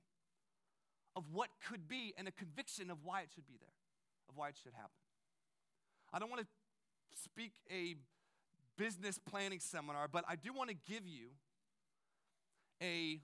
of 1.16 1.24
what 1.32 1.48
could 1.68 1.88
be 1.88 2.14
and 2.16 2.28
a 2.28 2.32
conviction 2.32 2.90
of 2.90 2.98
why 3.04 3.22
it 3.22 3.28
should 3.34 3.46
be 3.46 3.56
there, 3.60 3.74
of 4.28 4.36
why 4.36 4.48
it 4.48 4.56
should 4.62 4.72
happen. 4.74 4.90
I 6.12 6.18
don't 6.18 6.30
want 6.30 6.42
to 6.42 6.48
speak 7.22 7.52
a 7.70 7.96
business 8.76 9.18
planning 9.18 9.60
seminar, 9.60 10.08
but 10.08 10.24
I 10.28 10.36
do 10.36 10.52
want 10.52 10.70
to 10.70 10.76
give 10.88 11.06
you 11.06 11.28
a 12.82 13.20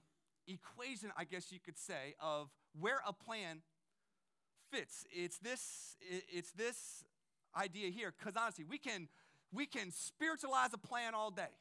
equation, 0.47 1.11
I 1.17 1.23
guess 1.23 1.51
you 1.51 1.59
could 1.59 1.77
say, 1.77 2.15
of 2.21 2.49
where 2.79 2.99
a 3.07 3.13
plan 3.13 3.61
fits. 4.71 5.05
It's 5.11 5.39
this, 5.39 5.97
it's 6.31 6.51
this 6.51 7.03
idea 7.55 7.89
here, 7.89 8.13
because 8.17 8.35
honestly, 8.39 8.65
we 8.69 8.77
can 8.77 9.07
we 9.53 9.65
can 9.65 9.91
spiritualize 9.91 10.73
a 10.73 10.77
plan 10.77 11.15
all 11.15 11.31
day. 11.31 11.53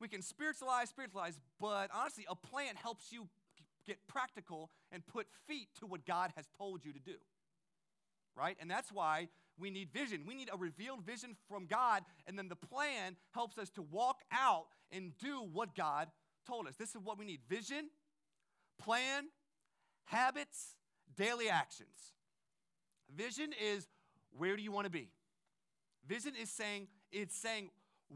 We 0.00 0.06
can 0.06 0.22
spiritualize, 0.22 0.88
spiritualize, 0.88 1.38
but 1.60 1.90
honestly, 1.92 2.24
a 2.28 2.36
plan 2.36 2.76
helps 2.76 3.12
you 3.12 3.28
get 3.88 4.06
practical 4.06 4.70
and 4.92 5.04
put 5.06 5.26
feet 5.46 5.68
to 5.80 5.86
what 5.86 6.06
God 6.06 6.32
has 6.36 6.46
told 6.56 6.84
you 6.84 6.92
to 6.92 7.00
do. 7.00 7.16
Right? 8.36 8.56
And 8.60 8.70
that's 8.70 8.92
why 8.92 9.28
we 9.58 9.70
need 9.70 9.88
vision. 9.92 10.22
We 10.26 10.34
need 10.34 10.50
a 10.52 10.56
revealed 10.56 11.04
vision 11.04 11.34
from 11.48 11.66
God, 11.66 12.04
and 12.26 12.38
then 12.38 12.48
the 12.48 12.56
plan 12.56 13.16
helps 13.32 13.58
us 13.58 13.70
to 13.70 13.82
walk 13.82 14.20
out 14.30 14.66
and 14.92 15.12
do 15.18 15.40
what 15.52 15.74
God 15.74 16.08
told 16.46 16.68
us. 16.68 16.76
This 16.76 16.90
is 16.90 17.00
what 17.02 17.18
we 17.18 17.24
need 17.24 17.40
vision, 17.48 17.88
plan, 18.80 19.24
habits, 20.04 20.76
daily 21.16 21.48
actions. 21.48 22.12
Vision 23.14 23.50
is 23.60 23.88
where 24.36 24.56
do 24.56 24.62
you 24.62 24.70
want 24.70 24.84
to 24.84 24.90
be? 24.90 25.10
Vision 26.06 26.34
is 26.40 26.50
saying, 26.50 26.86
it's 27.10 27.36
saying, 27.36 27.70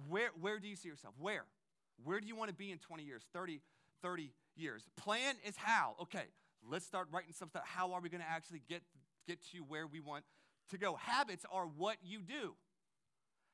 where, 0.08 0.30
where 0.40 0.58
do 0.58 0.68
you 0.68 0.76
see 0.76 0.88
yourself? 0.88 1.14
Where? 1.18 1.44
Where 2.04 2.20
do 2.20 2.26
you 2.26 2.36
want 2.36 2.48
to 2.48 2.54
be 2.54 2.70
in 2.70 2.78
20 2.78 3.02
years, 3.02 3.22
30, 3.32 3.60
30 4.02 4.30
years? 4.56 4.84
Plan 4.96 5.34
is 5.46 5.56
how. 5.56 5.94
Okay, 6.02 6.24
let's 6.68 6.86
start 6.86 7.08
writing 7.10 7.32
some 7.32 7.48
stuff. 7.48 7.62
How 7.64 7.92
are 7.92 8.00
we 8.00 8.08
going 8.08 8.22
to 8.22 8.28
actually 8.28 8.62
get, 8.68 8.82
get 9.26 9.38
to 9.52 9.58
where 9.58 9.86
we 9.86 10.00
want 10.00 10.24
to 10.70 10.78
go? 10.78 10.96
Habits 10.96 11.44
are 11.50 11.66
what 11.66 11.96
you 12.02 12.20
do. 12.20 12.54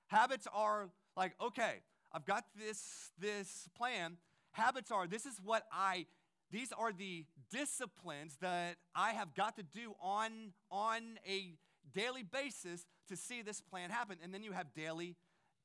Habits 0.09 0.47
are 0.53 0.89
like, 1.17 1.35
okay, 1.41 1.83
I've 2.13 2.25
got 2.25 2.45
this, 2.59 3.11
this 3.19 3.69
plan. 3.77 4.17
Habits 4.53 4.91
are, 4.91 5.07
this 5.07 5.27
is 5.27 5.39
what 5.45 5.65
I, 5.73 6.07
these 6.51 6.73
are 6.73 6.93
the 6.93 7.27
disciplines 7.51 8.37
that 8.41 8.77
I 8.95 9.13
have 9.13 9.35
got 9.35 9.57
to 9.57 9.63
do 9.63 9.95
on, 10.01 10.53
on 10.71 11.19
a 11.29 11.55
daily 11.95 12.23
basis 12.23 12.87
to 13.09 13.17
see 13.17 13.43
this 13.43 13.61
plan 13.61 13.91
happen. 13.91 14.19
And 14.23 14.33
then 14.33 14.43
you 14.43 14.53
have 14.53 14.73
daily 14.75 15.17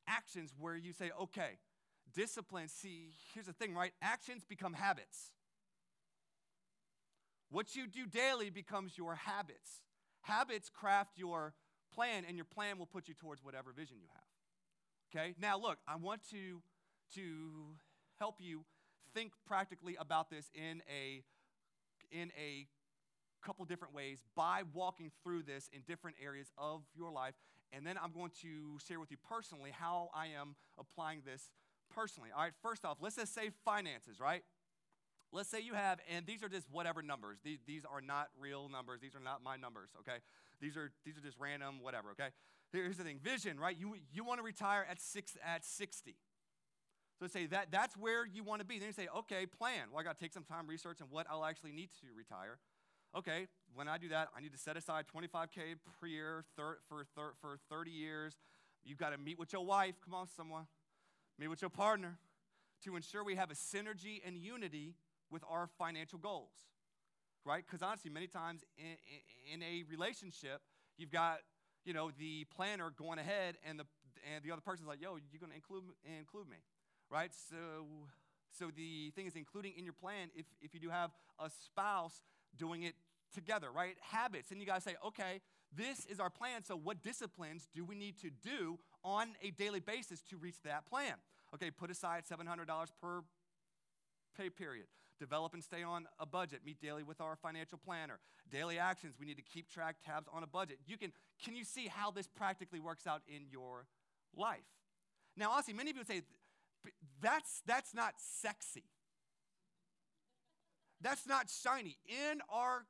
actions 0.08 0.54
where 0.58 0.76
you 0.76 0.92
say, 0.92 1.12
okay, 1.22 1.58
discipline. 2.14 2.68
See, 2.68 3.12
here's 3.34 3.48
the 3.48 3.54
thing, 3.54 3.74
right? 3.74 3.92
Actions 4.02 4.44
become 4.48 4.74
habits. 4.74 5.32
What 7.50 7.76
you 7.76 7.88
do 7.88 8.06
daily 8.08 8.50
becomes 8.50 8.98
your 8.98 9.16
habits. 9.16 9.82
Habits 10.22 10.70
craft 10.70 11.18
your 11.18 11.54
plan, 11.94 12.24
and 12.28 12.36
your 12.36 12.46
plan 12.46 12.80
will 12.80 12.88
put 12.88 13.08
you 13.08 13.14
towards 13.14 13.44
whatever 13.44 13.72
vision 13.72 13.98
you 14.02 14.08
have. 14.14 15.22
Okay? 15.22 15.36
Now, 15.40 15.60
look, 15.60 15.78
I 15.88 15.96
want 15.98 16.22
to, 16.32 16.62
to 17.16 17.22
help 18.20 18.36
you 18.40 18.66
think 19.14 19.34
practically 19.46 19.96
about 20.00 20.30
this 20.30 20.50
in 20.56 20.82
a, 20.90 21.24
in 22.12 22.32
a 22.40 22.68
couple 23.46 23.66
different 23.66 23.94
ways 23.94 24.24
by 24.36 24.64
walking 24.74 25.12
through 25.24 25.44
this 25.44 25.70
in 25.72 25.82
different 25.82 26.18
areas 26.24 26.52
of 26.58 26.82
your 26.96 27.12
life. 27.12 27.36
And 27.72 27.86
then 27.86 27.98
I'm 28.02 28.12
going 28.12 28.32
to 28.42 28.80
share 28.88 29.00
with 29.00 29.12
you 29.12 29.18
personally 29.30 29.72
how 29.72 30.10
I 30.16 30.28
am 30.28 30.56
applying 30.80 31.22
this 31.26 31.50
personally. 31.96 32.30
All 32.36 32.44
right, 32.44 32.54
first 32.62 32.86
off, 32.86 32.98
let's 33.02 33.16
just 33.16 33.34
say 33.34 33.52
finances, 33.66 34.20
right? 34.20 34.44
Let's 35.32 35.50
say 35.50 35.62
you 35.62 35.74
have, 35.74 36.00
and 36.10 36.26
these 36.26 36.44
are 36.44 36.50
just 36.50 36.68
whatever 36.72 37.02
numbers. 37.02 37.40
These, 37.44 37.60
these 37.66 37.84
are 37.86 38.02
not 38.02 38.30
real 38.40 38.70
numbers. 38.70 39.02
These 39.02 39.16
are 39.16 39.20
not 39.20 39.44
my 39.44 39.58
numbers, 39.58 39.90
okay? 40.00 40.20
These 40.62 40.78
are, 40.78 40.92
these 41.06 41.18
are 41.18 41.22
just 41.22 41.38
random, 41.40 41.82
whatever, 41.82 42.12
okay? 42.12 42.30
Here's 42.72 42.98
the 42.98 43.04
thing 43.04 43.20
vision, 43.22 43.60
right? 43.60 43.76
You, 43.78 43.96
you 44.12 44.24
want 44.24 44.40
to 44.40 44.44
retire 44.44 44.86
at, 44.90 45.02
six, 45.02 45.36
at 45.46 45.66
60. 45.66 46.16
So 47.20 47.28
say 47.28 47.46
that 47.48 47.72
that's 47.72 47.96
where 47.96 48.26
you 48.26 48.44
want 48.44 48.62
to 48.62 48.66
be. 48.66 48.80
Then 48.80 48.88
you 48.88 48.94
say, 48.94 49.08
okay, 49.20 49.46
plan. 49.46 49.90
Well, 49.92 50.00
I 50.00 50.04
got 50.04 50.18
to 50.18 50.24
take 50.24 50.34
some 50.34 50.44
time 50.44 50.68
research 50.68 51.00
on 51.02 51.08
what 51.10 51.28
I'll 51.30 51.46
actually 51.46 51.72
need 51.72 51.90
to 52.02 52.08
retire 52.16 52.60
okay, 53.16 53.48
when 53.76 53.88
I 53.88 53.98
do 53.98 54.10
that, 54.10 54.30
I 54.36 54.42
need 54.42 54.54
to 54.54 54.58
set 54.58 54.78
aside 54.78 55.06
25K 55.14 55.76
per 56.00 56.08
year 56.08 56.46
thir- 56.56 56.80
for, 56.88 57.06
thir- 57.16 57.34
for 57.42 57.60
30 57.70 57.92
years. 57.92 58.38
You've 58.84 58.98
got 58.98 59.12
to 59.12 59.18
meet 59.18 59.40
with 59.40 59.54
your 59.54 59.66
wife, 59.66 59.96
come 60.04 60.14
on, 60.14 60.28
someone, 60.36 60.66
meet 61.40 61.48
with 61.48 61.62
your 61.62 61.70
partner 61.70 62.18
to 62.84 62.96
ensure 62.96 63.24
we 63.24 63.36
have 63.36 63.52
a 63.52 63.56
synergy 63.56 64.22
and 64.26 64.38
unity 64.38 64.96
with 65.32 65.44
our 65.50 65.68
financial 65.78 66.20
goals, 66.20 66.52
right? 67.46 67.64
Because 67.66 67.82
honestly, 67.82 68.12
many 68.12 68.28
times 68.28 68.64
in, 68.78 68.98
in, 69.56 69.62
in 69.62 69.64
a 69.64 69.84
relationship, 69.90 70.62
you've 70.98 71.12
got 71.12 71.40
you 71.86 71.94
know 71.94 72.12
the 72.18 72.46
planner 72.46 72.92
going 72.98 73.20
ahead 73.20 73.56
and 73.68 73.80
the 73.80 73.86
and 74.34 74.44
the 74.44 74.52
other 74.52 74.62
person's 74.62 74.88
like 74.88 75.02
yo 75.02 75.18
you're 75.18 75.40
to 75.50 75.56
include 75.56 75.84
include 76.18 76.48
me 76.48 76.56
right 77.10 77.32
so 77.50 77.84
so 78.58 78.72
the 78.74 79.12
thing 79.18 79.26
is 79.26 79.36
including 79.36 79.74
in 79.78 79.84
your 79.84 79.94
plan 79.94 80.30
if 80.34 80.46
if 80.62 80.74
you 80.74 80.80
do 80.80 80.90
have 80.90 81.12
a 81.44 81.50
spouse 81.50 82.22
doing 82.58 82.84
it 82.84 82.96
together, 83.34 83.72
right? 83.72 83.96
Habits. 84.12 84.52
And 84.52 84.60
you 84.60 84.66
to 84.76 84.82
say, 84.82 84.96
okay, 85.06 85.42
this 85.76 86.06
is 86.06 86.20
our 86.20 86.30
plan. 86.30 86.64
So, 86.64 86.76
what 86.76 87.02
disciplines 87.02 87.68
do 87.74 87.84
we 87.84 87.96
need 87.96 88.20
to 88.22 88.30
do 88.30 88.78
on 89.04 89.30
a 89.42 89.52
daily 89.52 89.80
basis 89.80 90.22
to 90.30 90.38
reach 90.38 90.62
that 90.64 90.86
plan? 90.86 91.14
Okay, 91.54 91.72
put 91.72 91.92
aside 91.92 92.24
$700 92.30 92.68
per 93.02 93.22
pay 94.38 94.50
period. 94.50 94.86
Develop 95.20 95.54
and 95.54 95.64
stay 95.64 95.84
on 95.84 96.08
a 96.20 96.26
budget. 96.26 96.62
Meet 96.66 96.82
daily 96.82 97.04
with 97.04 97.22
our 97.22 97.36
financial 97.36 97.78
planner. 97.78 98.20
Daily 98.52 98.80
actions. 98.80 99.14
We 99.20 99.26
need 99.26 99.38
to 99.38 99.44
keep 99.44 99.70
track 99.70 99.98
tabs 100.06 100.28
on 100.34 100.44
a 100.44 100.48
budget. 100.48 100.80
You 100.86 100.98
can, 100.98 101.12
can 101.44 101.56
you 101.56 101.64
see 101.64 101.88
how 101.88 102.12
this 102.12 102.28
practically 102.28 102.80
works 102.80 103.06
out 103.06 103.22
in 103.28 103.44
your 103.52 103.86
life? 104.36 104.66
Now, 105.38 105.52
honestly, 105.52 105.74
many 105.74 105.92
of 105.92 105.96
you 105.96 106.02
would 106.02 106.08
say, 106.08 106.24
that's, 107.22 107.62
that's 107.66 107.94
not 107.94 108.16
sexy. 108.18 108.84
That's 111.02 111.28
not 111.28 111.50
shiny. 111.50 111.98
In 112.08 112.40
our 112.50 112.86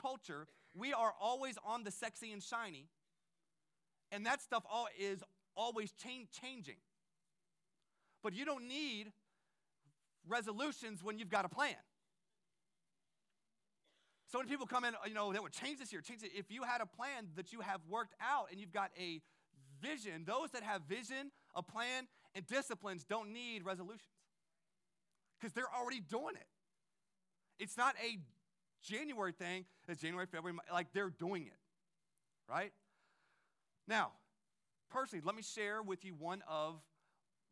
culture, 0.00 0.46
we 0.74 0.92
are 0.92 1.12
always 1.20 1.56
on 1.64 1.84
the 1.84 1.90
sexy 1.90 2.32
and 2.32 2.42
shiny, 2.42 2.86
and 4.10 4.24
that 4.26 4.40
stuff 4.40 4.64
all 4.70 4.88
is 4.98 5.22
always 5.58 5.92
change, 5.92 6.28
changing. 6.30 6.76
But 8.22 8.34
you 8.34 8.44
don't 8.44 8.66
need 8.66 9.12
resolutions 10.26 11.02
when 11.02 11.18
you've 11.18 11.28
got 11.28 11.44
a 11.44 11.48
plan. 11.48 11.74
So 14.30 14.38
when 14.38 14.46
people 14.46 14.66
come 14.66 14.84
in, 14.84 14.94
you 15.06 15.14
know, 15.14 15.32
they 15.32 15.38
would 15.38 15.52
change 15.52 15.78
this 15.78 15.92
year, 15.92 16.00
change 16.02 16.22
it. 16.22 16.30
If 16.34 16.50
you 16.50 16.62
had 16.62 16.80
a 16.80 16.86
plan 16.86 17.28
that 17.36 17.52
you 17.52 17.60
have 17.60 17.80
worked 17.88 18.14
out 18.20 18.48
and 18.50 18.60
you've 18.60 18.72
got 18.72 18.90
a 18.98 19.20
vision, 19.82 20.24
those 20.26 20.50
that 20.50 20.62
have 20.62 20.82
vision, 20.82 21.30
a 21.54 21.62
plan, 21.62 22.06
and 22.34 22.46
disciplines 22.46 23.04
don't 23.04 23.32
need 23.32 23.64
resolutions 23.64 24.02
because 25.40 25.54
they're 25.54 25.72
already 25.74 26.00
doing 26.00 26.36
it. 26.36 26.46
It's 27.58 27.76
not 27.76 27.94
a 28.04 28.18
January 28.82 29.32
thing. 29.32 29.64
It's 29.88 30.00
January, 30.00 30.26
February, 30.26 30.58
like 30.72 30.92
they're 30.92 31.10
doing 31.10 31.46
it, 31.46 31.58
right? 32.48 32.72
Now, 33.86 34.12
personally, 34.90 35.22
let 35.24 35.34
me 35.34 35.42
share 35.42 35.82
with 35.82 36.04
you 36.04 36.14
one 36.18 36.42
of 36.48 36.80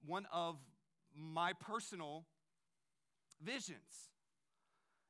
one 0.04 0.26
of 0.32 0.56
my 1.14 1.52
personal 1.52 2.24
visions. 3.42 4.10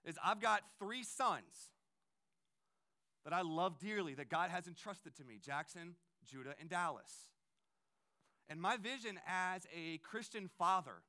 Is 0.05 0.17
I've 0.25 0.41
got 0.41 0.63
three 0.79 1.03
sons 1.03 1.73
that 3.25 3.33
I 3.33 3.43
love 3.43 3.81
dearly 3.81 4.15
that 4.15 4.29
God 4.29 4.51
has 4.51 4.69
entrusted 4.69 5.17
to 5.17 5.25
me 5.25 5.39
Jackson, 5.45 5.97
Judah, 6.25 6.55
and 6.61 6.69
Dallas. 6.69 7.13
And 8.49 8.61
my 8.61 8.77
vision 8.77 9.19
as 9.27 9.67
a 9.77 9.99
Christian 9.99 10.49
father 10.57 11.03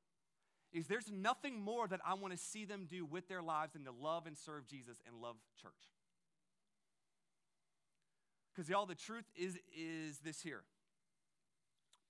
is 0.72 0.86
there's 0.86 1.10
nothing 1.10 1.60
more 1.60 1.86
that 1.86 2.00
I 2.04 2.14
want 2.14 2.32
to 2.32 2.38
see 2.38 2.64
them 2.64 2.86
do 2.90 3.04
with 3.04 3.28
their 3.28 3.40
lives 3.40 3.74
than 3.74 3.84
to 3.84 3.92
love 3.92 4.26
and 4.26 4.36
serve 4.36 4.66
Jesus 4.66 4.98
and 5.06 5.22
love 5.22 5.36
church. 5.62 5.72
Because 8.52 8.68
y'all, 8.68 8.86
the 8.86 8.96
truth 8.96 9.24
is, 9.36 9.56
is 9.76 10.18
this 10.18 10.40
here. 10.40 10.64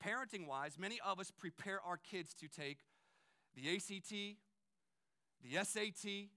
Parenting 0.05 0.47
wise, 0.47 0.79
many 0.79 0.99
of 1.05 1.19
us 1.19 1.31
prepare 1.31 1.81
our 1.83 1.97
kids 1.97 2.35
to 2.35 2.49
take 2.49 2.79
the 3.55 3.75
ACT, 3.75 4.11
the 5.43 5.65
SAT, 5.65 6.29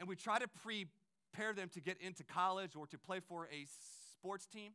and 0.00 0.08
we 0.08 0.16
try 0.16 0.38
to 0.38 0.48
prepare 0.48 1.52
them 1.54 1.68
to 1.70 1.80
get 1.80 1.96
into 2.00 2.24
college 2.24 2.74
or 2.74 2.86
to 2.88 2.98
play 2.98 3.20
for 3.20 3.46
a 3.46 3.66
sports 4.16 4.46
team 4.46 4.72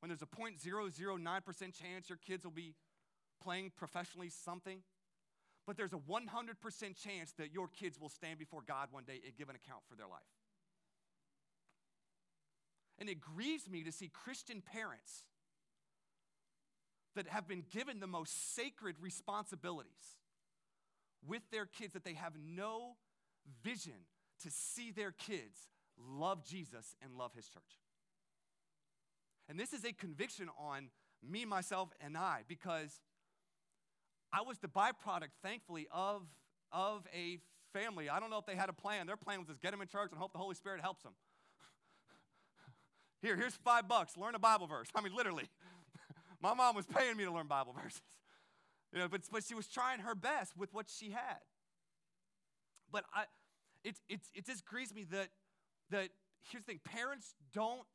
when 0.00 0.08
there's 0.08 0.22
a 0.22 0.26
0.009% 0.26 1.74
chance 1.74 2.08
your 2.08 2.18
kids 2.18 2.44
will 2.44 2.52
be 2.52 2.74
playing 3.42 3.72
professionally 3.76 4.30
something, 4.30 4.80
but 5.66 5.76
there's 5.76 5.92
a 5.92 5.98
100% 5.98 6.26
chance 6.96 7.32
that 7.38 7.52
your 7.52 7.68
kids 7.68 7.98
will 7.98 8.08
stand 8.08 8.38
before 8.38 8.60
God 8.66 8.88
one 8.90 9.04
day 9.04 9.20
and 9.24 9.36
give 9.36 9.48
an 9.48 9.56
account 9.56 9.82
for 9.88 9.96
their 9.96 10.06
life. 10.06 10.20
And 12.98 13.08
it 13.08 13.20
grieves 13.20 13.68
me 13.68 13.82
to 13.82 13.92
see 13.92 14.08
Christian 14.08 14.62
parents 14.62 15.24
that 17.14 17.28
have 17.28 17.46
been 17.48 17.64
given 17.70 18.00
the 18.00 18.06
most 18.06 18.54
sacred 18.54 18.96
responsibilities 19.00 20.18
with 21.26 21.42
their 21.50 21.66
kids 21.66 21.92
that 21.94 22.04
they 22.04 22.14
have 22.14 22.32
no 22.44 22.96
vision 23.62 24.06
to 24.42 24.50
see 24.50 24.90
their 24.90 25.12
kids 25.12 25.68
love 25.98 26.44
Jesus 26.44 26.96
and 27.02 27.14
love 27.16 27.32
his 27.34 27.48
church. 27.48 27.62
And 29.48 29.58
this 29.58 29.72
is 29.72 29.84
a 29.84 29.92
conviction 29.92 30.48
on 30.58 30.88
me, 31.22 31.44
myself, 31.44 31.90
and 32.00 32.16
I 32.16 32.42
because 32.48 33.00
I 34.32 34.42
was 34.42 34.58
the 34.58 34.68
byproduct, 34.68 35.30
thankfully, 35.42 35.86
of, 35.92 36.22
of 36.72 37.06
a 37.14 37.38
family. 37.72 38.08
I 38.08 38.20
don't 38.20 38.30
know 38.30 38.38
if 38.38 38.46
they 38.46 38.56
had 38.56 38.68
a 38.68 38.74
plan. 38.74 39.06
Their 39.06 39.16
plan 39.16 39.38
was 39.38 39.48
just 39.48 39.62
get 39.62 39.70
them 39.70 39.80
in 39.80 39.88
church 39.88 40.10
and 40.10 40.18
hope 40.18 40.32
the 40.32 40.38
Holy 40.38 40.54
Spirit 40.54 40.80
helps 40.80 41.02
them. 41.02 41.12
Here, 43.22 43.36
here's 43.36 43.54
five 43.54 43.86
bucks. 43.88 44.16
Learn 44.16 44.34
a 44.34 44.38
Bible 44.38 44.66
verse. 44.66 44.88
I 44.94 45.00
mean, 45.00 45.14
literally. 45.14 45.48
My 46.44 46.52
mom 46.52 46.76
was 46.76 46.84
paying 46.84 47.16
me 47.16 47.24
to 47.24 47.32
learn 47.32 47.46
Bible 47.46 47.74
verses. 47.82 48.02
You 48.92 48.98
know, 48.98 49.08
but, 49.08 49.22
but 49.32 49.44
she 49.44 49.54
was 49.54 49.66
trying 49.66 50.00
her 50.00 50.14
best 50.14 50.54
with 50.58 50.74
what 50.74 50.86
she 50.90 51.10
had. 51.10 51.40
But 52.92 53.04
I, 53.14 53.24
it, 53.82 53.96
it, 54.10 54.20
it 54.34 54.44
just 54.44 54.66
grieves 54.66 54.94
me 54.94 55.04
that, 55.10 55.28
that, 55.90 56.10
here's 56.50 56.64
the 56.64 56.72
thing 56.72 56.80
parents 56.84 57.34
don't 57.54 57.86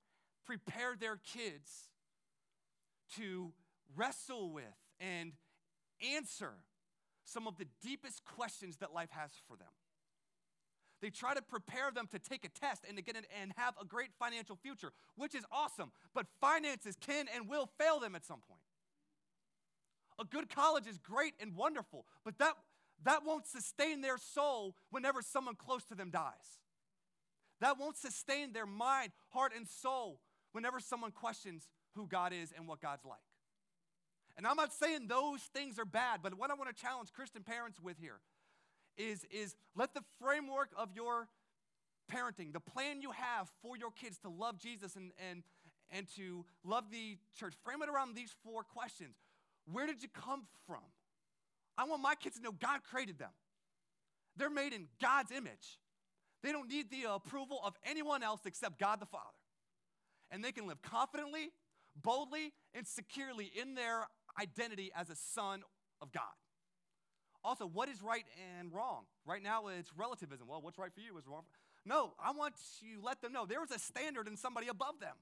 prepare 0.48 0.96
their 1.00 1.18
kids 1.18 1.90
to 3.18 3.52
wrestle 3.96 4.52
with 4.52 4.64
and 5.00 5.34
answer 6.16 6.54
some 7.24 7.46
of 7.46 7.56
the 7.58 7.68
deepest 7.84 8.26
questions 8.26 8.78
that 8.78 8.96
life 8.96 9.12
has 9.12 9.30
for 9.48 9.58
them. 9.58 9.68
They 11.02 11.10
try 11.10 11.34
to 11.34 11.42
prepare 11.42 11.92
them 11.92 12.08
to 12.12 12.20
take 12.20 12.44
a 12.44 12.50
test 12.50 12.84
and 12.88 12.98
to 12.98 13.04
get 13.04 13.16
and 13.16 13.54
have 13.56 13.76
a 13.82 13.86
great 13.86 14.10
financial 14.20 14.56
future, 14.56 14.92
which 15.16 15.34
is 15.34 15.46
awesome. 15.52 15.92
But 16.14 16.28
finances 16.42 16.98
can 17.00 17.28
and 17.34 17.48
will 17.48 17.70
fail 17.78 18.00
them 18.00 18.16
at 18.16 18.26
some 18.26 18.42
point. 18.48 18.62
A 20.20 20.26
good 20.26 20.50
college 20.50 20.88
is 20.88 20.98
great 20.98 21.34
and 21.40 21.56
wonderful, 21.56 22.06
but 22.26 22.38
that, 22.40 22.54
that 23.06 23.26
won't 23.26 23.48
sustain 23.48 24.02
their 24.02 24.18
soul 24.18 24.76
whenever 24.90 25.22
someone 25.22 25.56
close 25.56 25.86
to 25.86 25.96
them 25.96 26.10
dies. 26.10 26.60
That 27.62 27.80
won't 27.80 27.98
sustain 27.98 28.52
their 28.52 28.66
mind, 28.66 29.12
heart, 29.30 29.54
and 29.56 29.68
soul 29.68 30.20
whenever 30.52 30.80
someone 30.80 31.12
questions 31.12 31.70
who 31.96 32.08
God 32.08 32.34
is 32.34 32.54
and 32.56 32.68
what 32.68 32.82
God's 32.82 33.06
like. 33.06 33.20
And 34.38 34.48
I'm 34.48 34.56
not 34.56 34.74
saying 34.74 35.08
those 35.08 35.42
things 35.54 35.80
are 35.80 35.86
bad, 35.86 36.22
but 36.22 36.38
what 36.38 36.52
I 36.52 36.54
want 36.54 36.76
to 36.76 36.82
challenge 36.82 37.12
Christian 37.14 37.44
parents 37.44 37.80
with 37.82 37.98
here 37.98 38.20
is, 39.00 39.26
is 39.32 39.56
let 39.76 39.96
the 39.96 40.04
framework 40.22 40.70
of 40.78 40.90
your 40.94 41.28
parenting, 42.12 42.54
the 42.54 42.60
plan 42.60 43.02
you 43.02 43.12
have 43.12 43.48
for 43.62 43.78
your 43.78 43.92
kids 43.92 44.20
to 44.20 44.30
love 44.30 44.60
Jesus 44.60 44.96
and, 44.96 45.12
and, 45.30 45.44
and 45.90 46.08
to 46.16 46.46
love 46.64 46.86
the 46.92 47.18
church, 47.38 47.54
frame 47.64 47.82
it 47.82 47.90
around 47.90 48.16
these 48.16 48.36
four 48.44 48.64
questions. 48.64 49.16
Where 49.72 49.88
did 49.88 50.04
you 50.04 50.10
come 50.10 50.44
from? 50.68 50.84
I 51.78 51.86
want 51.86 52.02
my 52.02 52.16
kids 52.16 52.38
to 52.38 52.44
know 52.44 52.52
God 52.52 52.82
created 52.90 53.18
them. 53.18 53.32
They're 54.36 54.50
made 54.50 54.74
in 54.74 54.88
God's 55.02 55.32
image. 55.32 55.80
They 56.44 56.52
don't 56.52 56.70
need 56.70 56.90
the 56.90 57.14
approval 57.14 57.60
of 57.64 57.74
anyone 57.86 58.24
else 58.24 58.42
except 58.46 58.80
God 58.80 59.00
the 59.00 59.06
Father. 59.06 59.24
And 60.32 60.44
they 60.44 60.52
can 60.52 60.68
live 60.68 60.82
confidently, 60.82 61.50
boldly, 62.02 62.54
and 62.74 62.88
securely 62.88 63.52
in 63.60 63.76
their 63.76 64.08
identity 64.40 64.92
as 64.96 65.10
a 65.10 65.16
son 65.16 65.64
of 66.02 66.12
God. 66.12 66.24
Also, 67.44 67.66
what 67.66 67.90
is 67.90 68.02
right 68.02 68.26
and 68.60 68.74
wrong? 68.74 69.04
Right 69.26 69.42
now, 69.42 69.68
it's 69.68 69.92
relativism. 69.96 70.48
Well, 70.48 70.62
what's 70.62 70.78
right 70.78 70.94
for 70.94 71.00
you 71.00 71.18
is 71.18 71.28
wrong. 71.28 71.44
No, 71.86 72.14
I 72.24 72.32
want 72.32 72.56
you 72.82 72.98
to 72.98 73.06
let 73.06 73.22
them 73.22 73.32
know 73.32 73.46
there 73.46 73.64
is 73.64 73.72
a 73.72 73.80
standard 73.80 74.28
in 74.28 74.36
somebody 74.36 74.68
above 74.68 75.00
them. 75.00 75.16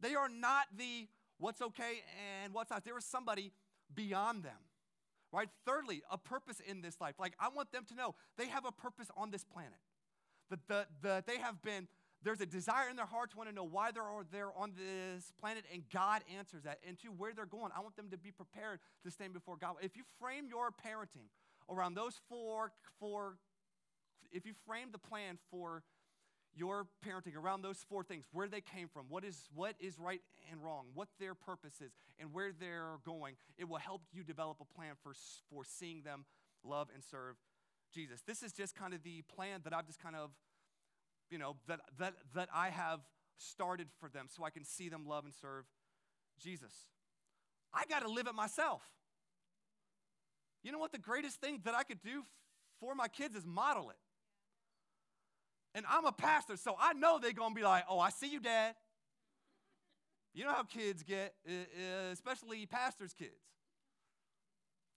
They 0.00 0.14
are 0.14 0.28
not 0.28 0.66
the 0.76 1.08
what's 1.38 1.60
okay 1.60 2.02
and 2.42 2.54
what's 2.54 2.70
not. 2.70 2.84
There 2.84 2.96
is 2.96 3.04
somebody 3.04 3.52
beyond 3.94 4.42
them. 4.42 4.56
Right? 5.32 5.48
Thirdly, 5.64 6.02
a 6.10 6.18
purpose 6.18 6.60
in 6.66 6.80
this 6.80 7.00
life. 7.00 7.14
Like, 7.18 7.34
I 7.38 7.50
want 7.50 7.70
them 7.70 7.84
to 7.90 7.94
know 7.94 8.14
they 8.36 8.48
have 8.48 8.64
a 8.64 8.72
purpose 8.72 9.08
on 9.16 9.30
this 9.30 9.44
planet. 9.44 9.78
That 10.48 10.66
the, 10.66 10.86
the, 11.02 11.24
they 11.26 11.38
have 11.38 11.62
been 11.62 11.86
there's 12.22 12.40
a 12.40 12.46
desire 12.46 12.88
in 12.88 12.96
their 12.96 13.06
hearts 13.06 13.32
to 13.32 13.38
want 13.38 13.48
to 13.48 13.54
know 13.54 13.64
why 13.64 13.92
they're 13.92 14.04
there 14.30 14.50
on 14.56 14.72
this 14.76 15.32
planet, 15.40 15.64
and 15.72 15.82
God 15.92 16.22
answers 16.36 16.64
that. 16.64 16.78
And 16.86 16.98
to 17.00 17.08
where 17.08 17.32
they're 17.34 17.46
going, 17.46 17.70
I 17.76 17.80
want 17.80 17.96
them 17.96 18.10
to 18.10 18.18
be 18.18 18.30
prepared 18.30 18.80
to 19.04 19.10
stand 19.10 19.32
before 19.32 19.56
God. 19.56 19.76
If 19.82 19.96
you 19.96 20.02
frame 20.20 20.46
your 20.48 20.70
parenting 20.70 21.28
around 21.70 21.94
those 21.94 22.20
four, 22.28 22.72
four 22.98 23.36
if 24.32 24.46
you 24.46 24.52
frame 24.66 24.88
the 24.92 24.98
plan 24.98 25.38
for 25.50 25.82
your 26.54 26.86
parenting 27.06 27.36
around 27.36 27.62
those 27.62 27.84
four 27.88 28.02
things 28.02 28.24
where 28.32 28.48
they 28.48 28.60
came 28.60 28.88
from 28.88 29.06
what 29.08 29.24
is 29.24 29.48
what 29.54 29.74
is 29.78 29.98
right 29.98 30.20
and 30.50 30.62
wrong 30.62 30.86
what 30.94 31.08
their 31.20 31.34
purpose 31.34 31.80
is 31.80 31.92
and 32.18 32.32
where 32.32 32.50
they're 32.52 32.96
going 33.04 33.36
it 33.56 33.68
will 33.68 33.78
help 33.78 34.02
you 34.12 34.24
develop 34.24 34.56
a 34.60 34.74
plan 34.74 34.94
for 35.00 35.12
for 35.48 35.62
seeing 35.64 36.02
them 36.02 36.24
love 36.64 36.88
and 36.92 37.04
serve 37.04 37.36
jesus 37.94 38.20
this 38.26 38.42
is 38.42 38.52
just 38.52 38.74
kind 38.74 38.92
of 38.92 39.02
the 39.04 39.22
plan 39.34 39.60
that 39.62 39.72
i've 39.72 39.86
just 39.86 40.02
kind 40.02 40.16
of 40.16 40.30
you 41.30 41.38
know, 41.38 41.56
that, 41.68 41.80
that, 41.98 42.14
that 42.34 42.48
I 42.54 42.70
have 42.70 43.00
started 43.38 43.88
for 43.98 44.08
them 44.08 44.26
so 44.28 44.44
I 44.44 44.50
can 44.50 44.64
see 44.64 44.88
them 44.88 45.06
love 45.06 45.24
and 45.24 45.34
serve 45.34 45.64
Jesus. 46.42 46.72
I 47.72 47.84
got 47.88 48.02
to 48.02 48.10
live 48.10 48.26
it 48.26 48.34
myself. 48.34 48.82
You 50.62 50.72
know 50.72 50.78
what? 50.78 50.92
The 50.92 50.98
greatest 50.98 51.40
thing 51.40 51.60
that 51.64 51.74
I 51.74 51.84
could 51.84 52.02
do 52.02 52.24
for 52.80 52.94
my 52.94 53.08
kids 53.08 53.36
is 53.36 53.46
model 53.46 53.90
it. 53.90 53.96
And 55.74 55.86
I'm 55.88 56.04
a 56.04 56.12
pastor, 56.12 56.56
so 56.56 56.74
I 56.78 56.94
know 56.94 57.18
they're 57.20 57.32
going 57.32 57.50
to 57.50 57.54
be 57.54 57.62
like, 57.62 57.84
oh, 57.88 58.00
I 58.00 58.10
see 58.10 58.28
you, 58.28 58.40
dad. 58.40 58.74
You 60.34 60.44
know 60.44 60.52
how 60.52 60.64
kids 60.64 61.02
get, 61.02 61.34
especially 62.12 62.66
pastors' 62.66 63.14
kids. 63.14 63.30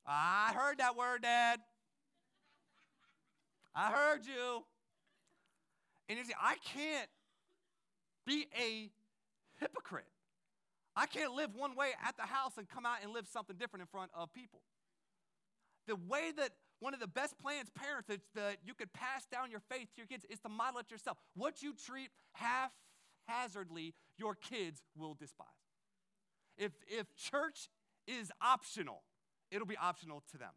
I 0.06 0.52
heard 0.56 0.80
that 0.80 0.96
word, 0.96 1.22
dad. 1.22 1.60
I 3.76 3.92
heard 3.92 4.26
you. 4.26 4.64
And 6.10 6.18
you 6.18 6.26
see, 6.26 6.34
I 6.40 6.56
can't 6.64 7.10
be 8.26 8.48
a 8.60 8.90
hypocrite. 9.60 10.06
I 10.96 11.06
can't 11.08 11.34
live 11.34 11.56
one 11.56 11.76
way 11.76 11.90
at 12.06 12.16
the 12.18 12.24
house 12.24 12.54
and 12.58 12.70
come 12.70 12.86
out 12.86 12.98
and 13.02 13.12
live 13.12 13.28
something 13.28 13.56
different 13.58 13.82
in 13.82 13.88
front 13.88 14.12
of 14.14 14.32
people. 14.34 14.62
The 15.88 15.96
way 15.96 16.32
that 16.38 16.52
one 16.80 16.94
of 16.94 17.00
the 17.00 17.08
best 17.08 17.40
plans, 17.40 17.70
parents, 17.74 18.08
that, 18.10 18.20
that 18.36 18.58
you 18.66 18.74
could 18.74 18.94
pass 18.94 19.26
down 19.32 19.50
your 19.50 19.62
faith 19.72 19.88
to 19.96 19.98
your 19.98 20.08
kids 20.08 20.26
is 20.30 20.40
to 20.42 20.50
model 20.50 20.80
it 20.82 20.92
yourself. 20.92 21.18
What 21.36 21.64
you 21.64 21.74
treat 21.74 22.10
haphazardly, 22.34 23.94
your 24.18 24.36
kids 24.36 24.82
will 24.96 25.16
despise. 25.20 25.48
If, 26.58 26.72
if 26.88 27.08
church 27.16 27.70
is 28.08 28.32
optional, 28.42 29.02
it'll 29.52 29.66
be 29.68 29.78
optional 29.78 30.24
to 30.32 30.38
them. 30.38 30.52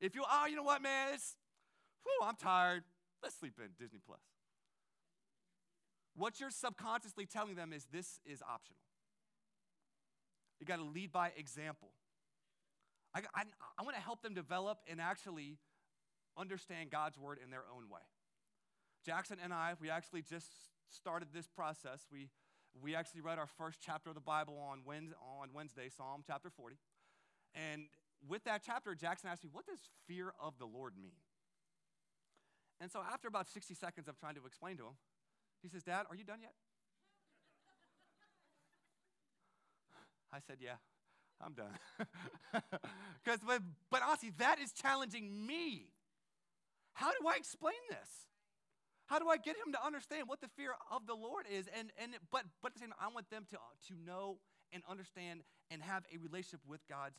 If 0.00 0.14
you, 0.14 0.24
oh, 0.28 0.46
you 0.46 0.56
know 0.56 0.64
what, 0.64 0.82
man, 0.82 1.14
it's, 1.14 1.36
whew, 2.02 2.26
I'm 2.26 2.36
tired. 2.36 2.82
Let's 3.22 3.38
sleep 3.38 3.54
in 3.58 3.68
Disney 3.78 4.00
Plus. 4.04 4.20
What 6.14 6.40
you're 6.40 6.50
subconsciously 6.50 7.26
telling 7.26 7.54
them 7.54 7.72
is 7.72 7.86
this 7.90 8.20
is 8.26 8.42
optional. 8.42 8.78
You 10.60 10.66
got 10.66 10.76
to 10.76 10.84
lead 10.84 11.10
by 11.10 11.32
example. 11.36 11.88
I, 13.14 13.20
I, 13.34 13.42
I 13.78 13.82
want 13.82 13.96
to 13.96 14.02
help 14.02 14.22
them 14.22 14.34
develop 14.34 14.78
and 14.88 15.00
actually 15.00 15.58
understand 16.36 16.90
God's 16.90 17.18
word 17.18 17.38
in 17.42 17.50
their 17.50 17.64
own 17.74 17.88
way. 17.88 18.00
Jackson 19.04 19.38
and 19.42 19.52
I, 19.52 19.74
we 19.80 19.90
actually 19.90 20.22
just 20.22 20.48
started 20.88 21.28
this 21.32 21.48
process. 21.48 22.06
We, 22.10 22.28
we 22.80 22.94
actually 22.94 23.22
read 23.22 23.38
our 23.38 23.48
first 23.58 23.80
chapter 23.84 24.10
of 24.10 24.14
the 24.14 24.20
Bible 24.20 24.56
on 24.58 24.80
Wednesday, 24.84 25.16
on 25.40 25.48
Wednesday, 25.52 25.88
Psalm 25.88 26.22
chapter 26.26 26.48
40. 26.50 26.76
And 27.54 27.86
with 28.26 28.44
that 28.44 28.62
chapter, 28.64 28.94
Jackson 28.94 29.30
asked 29.30 29.44
me, 29.44 29.50
What 29.52 29.66
does 29.66 29.80
fear 30.06 30.32
of 30.40 30.54
the 30.58 30.66
Lord 30.66 30.94
mean? 31.00 31.18
And 32.80 32.90
so, 32.90 33.00
after 33.12 33.28
about 33.28 33.48
60 33.48 33.74
seconds 33.74 34.08
of 34.08 34.18
trying 34.18 34.34
to 34.36 34.46
explain 34.46 34.76
to 34.78 34.84
him, 34.84 34.94
he 35.62 35.68
says, 35.68 35.82
Dad, 35.82 36.06
are 36.10 36.16
you 36.16 36.24
done 36.24 36.40
yet? 36.42 36.54
I 40.32 40.38
said, 40.46 40.56
Yeah, 40.60 40.80
I'm 41.40 41.54
done. 41.54 41.72
Because, 43.24 43.38
but, 43.46 43.62
but 43.88 44.02
honestly, 44.02 44.32
that 44.38 44.58
is 44.58 44.72
challenging 44.72 45.46
me. 45.46 45.92
How 46.94 47.10
do 47.10 47.28
I 47.28 47.36
explain 47.36 47.78
this? 47.88 48.26
How 49.06 49.20
do 49.20 49.28
I 49.28 49.36
get 49.36 49.54
him 49.54 49.72
to 49.74 49.84
understand 49.84 50.26
what 50.26 50.40
the 50.40 50.48
fear 50.56 50.72
of 50.90 51.06
the 51.06 51.14
Lord 51.14 51.46
is? 51.48 51.68
And, 51.78 51.92
and 52.02 52.12
but, 52.32 52.42
but 52.62 52.72
at 52.72 52.74
the 52.74 52.80
same 52.80 52.88
time, 52.88 52.98
I 53.00 53.14
want 53.14 53.30
them 53.30 53.46
to, 53.50 53.58
to 53.88 53.94
know 54.04 54.38
and 54.72 54.82
understand 54.90 55.42
and 55.70 55.82
have 55.82 56.02
a 56.12 56.18
relationship 56.18 56.60
with 56.66 56.80
God's 56.88 57.14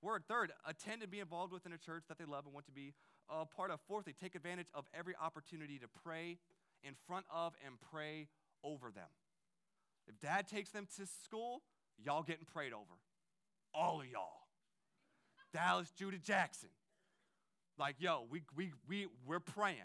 word. 0.00 0.22
Third, 0.28 0.52
attend 0.64 1.02
and 1.02 1.10
be 1.10 1.18
involved 1.18 1.52
within 1.52 1.72
a 1.72 1.78
church 1.78 2.04
that 2.08 2.18
they 2.18 2.24
love 2.24 2.44
and 2.44 2.54
want 2.54 2.66
to 2.66 2.72
be 2.72 2.94
a 3.28 3.44
part 3.44 3.70
of. 3.70 3.80
Fourthly, 3.88 4.14
take 4.14 4.36
advantage 4.36 4.68
of 4.74 4.84
every 4.94 5.14
opportunity 5.20 5.78
to 5.78 5.86
pray 6.04 6.38
in 6.82 6.94
front 7.06 7.26
of 7.32 7.54
and 7.64 7.74
pray 7.90 8.28
over 8.62 8.90
them. 8.90 9.08
If 10.06 10.20
dad 10.20 10.48
takes 10.48 10.70
them 10.70 10.86
to 10.96 11.06
school, 11.24 11.62
y'all 12.02 12.22
getting 12.22 12.46
prayed 12.46 12.72
over. 12.72 12.98
All 13.74 14.00
of 14.00 14.06
y'all. 14.06 14.48
Dallas, 15.52 15.90
Judah 15.90 16.18
Jackson. 16.18 16.70
Like, 17.78 17.96
yo, 17.98 18.26
we, 18.30 18.42
we, 18.56 18.72
we, 18.88 19.06
we're 19.26 19.40
praying 19.40 19.78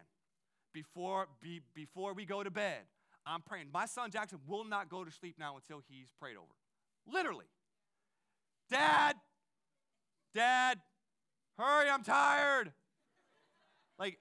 before, 0.74 1.28
be, 1.42 1.62
before 1.76 2.14
we 2.14 2.26
go 2.26 2.44
to 2.44 2.52
bed. 2.52 2.80
I'm 3.26 3.42
praying. 3.42 3.68
My 3.74 3.86
son 3.86 4.12
Jackson 4.12 4.40
will 4.48 4.66
not 4.66 4.90
go 4.90 5.04
to 5.04 5.12
sleep 5.12 5.36
now 5.40 5.56
until 5.56 5.82
he's 5.88 6.10
prayed 6.20 6.36
over. 6.36 6.54
Literally. 7.06 7.46
Dad, 8.70 9.16
Dad, 10.34 10.80
hurry, 11.58 11.90
I'm 11.90 12.04
tired. 12.04 12.74
Like, 14.00 14.18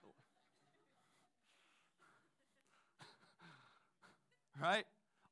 right? 4.62 4.84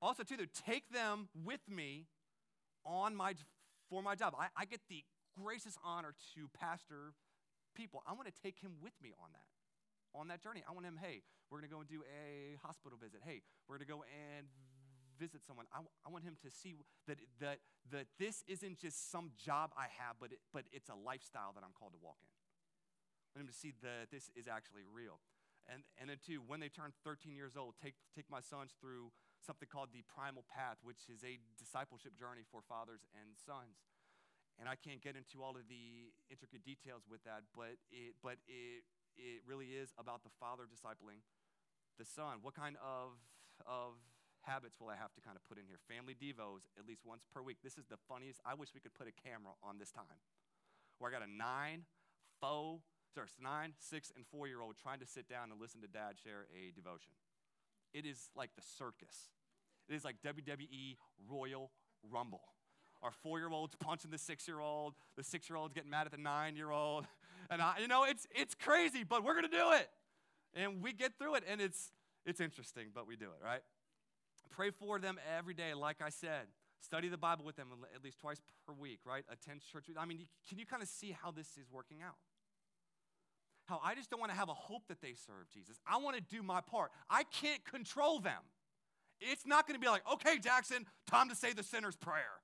Also, 0.02 0.22
too, 0.22 0.36
to 0.36 0.46
take 0.46 0.90
them 0.90 1.28
with 1.44 1.60
me 1.68 2.06
on 2.84 3.14
my 3.14 3.34
for 3.88 4.02
my 4.02 4.14
job. 4.14 4.34
I, 4.38 4.48
I 4.56 4.64
get 4.64 4.80
the 4.88 5.04
gracious 5.38 5.76
honor 5.84 6.14
to 6.34 6.48
pastor 6.58 7.14
people. 7.74 8.02
I 8.06 8.12
want 8.12 8.26
to 8.26 8.34
take 8.42 8.58
him 8.58 8.72
with 8.82 8.92
me 9.02 9.12
on 9.22 9.30
that 9.32 9.46
on 10.14 10.28
that 10.28 10.42
journey. 10.42 10.62
I 10.68 10.72
want 10.72 10.86
him, 10.86 10.98
hey, 11.00 11.22
we're 11.50 11.58
going 11.58 11.70
to 11.70 11.74
go 11.74 11.80
and 11.80 11.88
do 11.88 12.02
a 12.06 12.58
hospital 12.66 12.98
visit. 12.98 13.20
Hey, 13.24 13.42
we're 13.68 13.78
going 13.78 13.86
to 13.86 13.92
go 13.92 14.04
and 14.10 14.46
visit 15.18 15.44
someone. 15.46 15.66
I, 15.70 15.80
I 16.06 16.10
want 16.10 16.24
him 16.24 16.34
to 16.42 16.50
see 16.50 16.74
that, 17.06 17.18
that, 17.38 17.58
that 17.92 18.06
this 18.18 18.42
isn't 18.48 18.78
just 18.78 19.10
some 19.10 19.30
job 19.36 19.70
I 19.76 19.86
have, 20.02 20.16
but, 20.18 20.32
it, 20.32 20.40
but 20.52 20.64
it's 20.72 20.88
a 20.88 20.96
lifestyle 20.96 21.52
that 21.54 21.62
I'm 21.62 21.74
called 21.78 21.92
to 21.92 22.02
walk 22.02 22.18
in. 22.22 22.30
I 22.30 23.38
want 23.38 23.46
him 23.46 23.52
to 23.52 23.58
see 23.58 23.72
that 23.82 24.10
this 24.10 24.30
is 24.34 24.48
actually 24.48 24.82
real. 24.82 25.20
And, 25.70 25.86
and 26.02 26.10
then, 26.10 26.18
too, 26.18 26.42
when 26.42 26.58
they 26.58 26.68
turn 26.68 26.90
13 27.06 27.38
years 27.38 27.54
old, 27.54 27.78
take, 27.78 27.94
take 28.10 28.26
my 28.26 28.42
sons 28.42 28.74
through 28.82 29.14
something 29.38 29.70
called 29.70 29.94
the 29.94 30.02
Primal 30.10 30.42
Path, 30.50 30.82
which 30.82 31.06
is 31.06 31.22
a 31.22 31.38
discipleship 31.54 32.18
journey 32.18 32.42
for 32.42 32.58
fathers 32.66 33.06
and 33.14 33.38
sons. 33.38 33.86
And 34.58 34.66
I 34.68 34.74
can't 34.74 35.00
get 35.00 35.14
into 35.14 35.40
all 35.40 35.54
of 35.54 35.70
the 35.70 36.10
intricate 36.28 36.66
details 36.66 37.06
with 37.06 37.22
that, 37.24 37.46
but 37.54 37.78
it, 37.88 38.18
but 38.20 38.36
it, 38.44 38.84
it 39.16 39.46
really 39.46 39.72
is 39.78 39.94
about 39.96 40.26
the 40.26 40.34
father 40.42 40.66
discipling 40.68 41.24
the 41.96 42.04
son. 42.04 42.42
What 42.42 42.52
kind 42.58 42.76
of, 42.82 43.16
of 43.64 43.96
habits 44.42 44.76
will 44.76 44.92
I 44.92 44.96
have 45.00 45.14
to 45.16 45.20
kind 45.20 45.38
of 45.38 45.42
put 45.48 45.56
in 45.56 45.64
here? 45.64 45.80
Family 45.88 46.12
devos 46.12 46.68
at 46.76 46.84
least 46.84 47.06
once 47.06 47.24
per 47.32 47.40
week. 47.40 47.64
This 47.64 47.78
is 47.78 47.86
the 47.88 47.96
funniest. 48.04 48.40
I 48.44 48.52
wish 48.52 48.74
we 48.76 48.80
could 48.80 48.92
put 48.92 49.08
a 49.08 49.16
camera 49.16 49.56
on 49.62 49.78
this 49.80 49.94
time. 49.94 50.20
Where 50.98 51.08
I 51.08 51.12
got 51.14 51.24
a 51.24 51.30
nine, 51.30 51.88
four, 52.40 52.84
sorry, 53.14 53.28
nine, 53.40 53.72
six, 53.78 54.12
and 54.14 54.24
four 54.26 54.46
year 54.46 54.60
old 54.60 54.76
trying 54.80 55.00
to 55.00 55.06
sit 55.06 55.28
down 55.28 55.50
and 55.50 55.60
listen 55.60 55.80
to 55.82 55.88
dad 55.88 56.16
share 56.22 56.46
a 56.54 56.72
devotion. 56.74 57.12
It 57.92 58.06
is 58.06 58.30
like 58.36 58.50
the 58.54 58.62
circus. 58.62 59.30
It 59.88 59.94
is 59.94 60.04
like 60.04 60.16
WWE 60.22 60.96
Royal 61.28 61.70
Rumble. 62.08 62.42
Our 63.02 63.10
four 63.10 63.38
year 63.38 63.48
old's 63.50 63.74
punching 63.76 64.10
the 64.10 64.18
six 64.18 64.46
year 64.46 64.60
old, 64.60 64.94
the 65.16 65.24
six 65.24 65.48
year 65.48 65.56
old's 65.56 65.74
getting 65.74 65.90
mad 65.90 66.06
at 66.06 66.12
the 66.12 66.18
nine 66.18 66.56
year 66.56 66.70
old. 66.70 67.06
And 67.48 67.60
I, 67.60 67.78
you 67.80 67.88
know, 67.88 68.04
it's, 68.04 68.26
it's 68.32 68.54
crazy, 68.54 69.02
but 69.02 69.24
we're 69.24 69.32
going 69.32 69.50
to 69.50 69.56
do 69.56 69.72
it. 69.72 69.88
And 70.54 70.82
we 70.82 70.92
get 70.92 71.18
through 71.18 71.36
it, 71.36 71.44
and 71.48 71.60
it's, 71.60 71.90
it's 72.24 72.40
interesting, 72.40 72.88
but 72.94 73.06
we 73.08 73.16
do 73.16 73.26
it, 73.26 73.44
right? 73.44 73.62
Pray 74.50 74.70
for 74.70 74.98
them 74.98 75.18
every 75.36 75.54
day, 75.54 75.74
like 75.74 76.02
I 76.04 76.10
said. 76.10 76.46
Study 76.80 77.08
the 77.08 77.16
Bible 77.18 77.44
with 77.44 77.56
them 77.56 77.68
at 77.94 78.04
least 78.04 78.18
twice 78.20 78.40
per 78.66 78.72
week, 78.72 79.00
right? 79.04 79.24
Attend 79.30 79.62
church. 79.72 79.86
I 79.98 80.06
mean, 80.06 80.26
can 80.48 80.58
you 80.58 80.66
kind 80.66 80.82
of 80.82 80.88
see 80.88 81.10
how 81.10 81.30
this 81.30 81.48
is 81.56 81.70
working 81.70 81.98
out? 82.02 82.14
How 83.70 83.80
I 83.84 83.94
just 83.94 84.10
don't 84.10 84.18
want 84.18 84.32
to 84.32 84.36
have 84.36 84.48
a 84.48 84.54
hope 84.54 84.88
that 84.88 85.00
they 85.00 85.14
serve 85.14 85.48
Jesus. 85.54 85.78
I 85.86 85.98
want 85.98 86.16
to 86.16 86.22
do 86.22 86.42
my 86.42 86.60
part. 86.60 86.90
I 87.08 87.22
can't 87.22 87.64
control 87.64 88.18
them. 88.18 88.42
It's 89.20 89.46
not 89.46 89.68
going 89.68 89.78
to 89.78 89.80
be 89.80 89.88
like, 89.88 90.02
okay, 90.12 90.40
Jackson, 90.40 90.86
time 91.06 91.28
to 91.28 91.36
say 91.36 91.52
the 91.52 91.62
sinner's 91.62 91.94
prayer. 91.94 92.42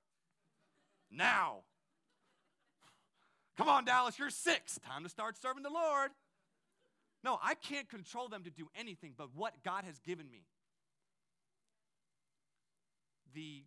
Now. 1.11 1.65
Come 3.59 3.69
on, 3.69 3.85
Dallas, 3.85 4.21
you're 4.21 4.31
six. 4.31 4.79
Time 4.87 5.03
to 5.03 5.09
start 5.09 5.37
serving 5.37 5.65
the 5.65 5.71
Lord. 5.71 6.13
No, 7.25 7.41
I 7.43 7.55
can't 7.55 7.89
control 7.89 8.29
them 8.29 8.45
to 8.45 8.51
do 8.51 8.69
anything 8.79 9.15
but 9.19 9.35
what 9.35 9.53
God 9.65 9.83
has 9.85 9.99
given 9.99 10.31
me. 10.31 10.45
The, 13.35 13.65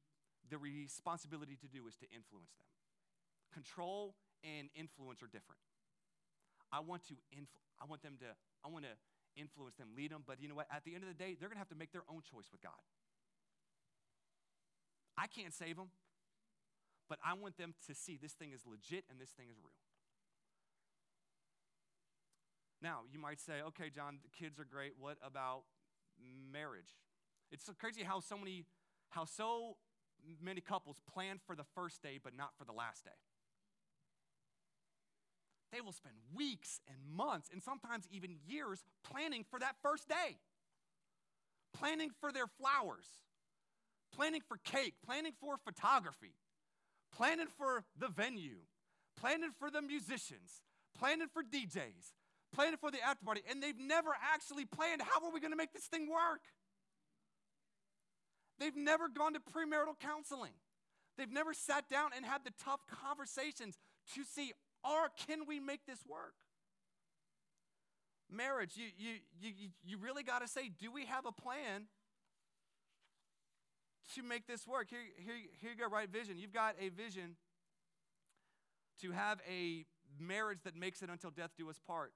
the 0.49 0.57
responsibility 0.57 1.57
to 1.59 1.67
do 1.67 1.87
is 1.87 1.97
to 1.97 2.05
influence 2.05 2.53
them. 2.57 2.67
Control 3.53 4.15
and 4.45 4.69
influence 4.75 5.21
are 5.21 5.27
different. 5.27 5.59
I 6.71 6.79
want 6.81 7.05
to 7.07 7.15
influ- 7.33 7.65
I 7.81 7.85
want 7.85 8.01
them 8.01 8.17
to 8.19 8.35
I 8.63 8.69
want 8.69 8.85
to 8.85 8.91
influence 9.35 9.75
them, 9.75 9.89
lead 9.95 10.11
them, 10.11 10.23
but 10.25 10.41
you 10.41 10.47
know 10.47 10.55
what? 10.55 10.67
At 10.71 10.83
the 10.83 10.93
end 10.93 11.03
of 11.03 11.09
the 11.09 11.15
day, 11.15 11.37
they're 11.39 11.49
going 11.49 11.55
to 11.55 11.63
have 11.63 11.69
to 11.69 11.79
make 11.79 11.91
their 11.91 12.03
own 12.09 12.21
choice 12.21 12.51
with 12.51 12.61
God. 12.61 12.81
I 15.17 15.27
can't 15.27 15.53
save 15.53 15.77
them, 15.77 15.89
but 17.07 17.19
I 17.23 17.33
want 17.33 17.57
them 17.57 17.73
to 17.87 17.95
see 17.95 18.17
this 18.21 18.33
thing 18.33 18.51
is 18.53 18.65
legit 18.65 19.05
and 19.09 19.19
this 19.19 19.29
thing 19.31 19.47
is 19.49 19.57
real. 19.57 19.75
Now, 22.81 23.01
you 23.11 23.19
might 23.19 23.39
say, 23.39 23.61
okay, 23.67 23.89
John, 23.89 24.19
the 24.23 24.29
kids 24.29 24.59
are 24.59 24.65
great. 24.65 24.93
What 24.97 25.17
about 25.25 25.63
marriage? 26.51 26.95
It's 27.51 27.65
so 27.65 27.73
crazy 27.77 28.03
how 28.03 28.21
so 28.21 28.37
many, 28.37 28.65
how 29.09 29.25
so 29.25 29.75
many 30.41 30.61
couples 30.61 31.01
plan 31.13 31.39
for 31.45 31.55
the 31.55 31.65
first 31.75 32.01
day, 32.01 32.19
but 32.23 32.35
not 32.37 32.51
for 32.57 32.63
the 32.63 32.71
last 32.71 33.03
day. 33.03 33.19
They 35.71 35.81
will 35.81 35.91
spend 35.91 36.15
weeks 36.33 36.81
and 36.87 36.97
months 37.15 37.49
and 37.51 37.61
sometimes 37.61 38.05
even 38.11 38.37
years 38.47 38.83
planning 39.03 39.45
for 39.49 39.59
that 39.59 39.75
first 39.81 40.07
day, 40.07 40.37
planning 41.73 42.09
for 42.19 42.31
their 42.31 42.47
flowers, 42.47 43.05
planning 44.15 44.41
for 44.47 44.57
cake, 44.57 44.95
planning 45.05 45.33
for 45.39 45.57
photography, 45.57 46.33
planning 47.15 47.47
for 47.57 47.83
the 47.97 48.07
venue, 48.07 48.59
planning 49.15 49.51
for 49.57 49.69
the 49.69 49.81
musicians, 49.81 50.61
planning 50.97 51.27
for 51.31 51.43
DJs, 51.43 52.13
planning 52.53 52.77
for 52.77 52.89
the 52.91 53.01
after 53.01 53.25
party, 53.25 53.41
and 53.49 53.61
they've 53.61 53.79
never 53.79 54.09
actually 54.33 54.65
planned 54.65 55.01
how 55.01 55.25
are 55.25 55.31
we 55.31 55.39
going 55.39 55.51
to 55.51 55.57
make 55.57 55.73
this 55.73 55.85
thing 55.85 56.09
work? 56.09 56.41
They've 58.59 58.75
never 58.75 59.07
gone 59.07 59.33
to 59.33 59.39
premarital 59.39 59.99
counseling. 60.01 60.51
They've 61.17 61.31
never 61.31 61.53
sat 61.53 61.89
down 61.89 62.11
and 62.15 62.25
had 62.25 62.43
the 62.43 62.51
tough 62.63 62.81
conversations 62.87 63.77
to 64.15 64.23
see, 64.23 64.53
or 64.83 65.09
can 65.27 65.45
we 65.47 65.59
make 65.59 65.85
this 65.85 65.99
work? 66.07 66.35
Marriage, 68.31 68.73
you, 68.75 68.85
you, 68.97 69.15
you, 69.41 69.69
you 69.83 69.97
really 69.97 70.23
got 70.23 70.41
to 70.41 70.47
say, 70.47 70.69
do 70.79 70.91
we 70.91 71.05
have 71.05 71.25
a 71.25 71.31
plan 71.31 71.85
to 74.15 74.23
make 74.23 74.45
this 74.45 74.67
work? 74.67 74.87
Here, 74.89 74.99
here, 75.17 75.35
here 75.59 75.71
you 75.71 75.77
go, 75.77 75.89
right 75.89 76.09
vision. 76.09 76.37
You've 76.37 76.53
got 76.53 76.75
a 76.79 76.89
vision 76.89 77.35
to 79.01 79.11
have 79.11 79.39
a 79.49 79.85
marriage 80.19 80.59
that 80.63 80.75
makes 80.75 81.01
it 81.01 81.09
until 81.09 81.31
death 81.31 81.51
do 81.57 81.69
us 81.69 81.79
part 81.87 82.11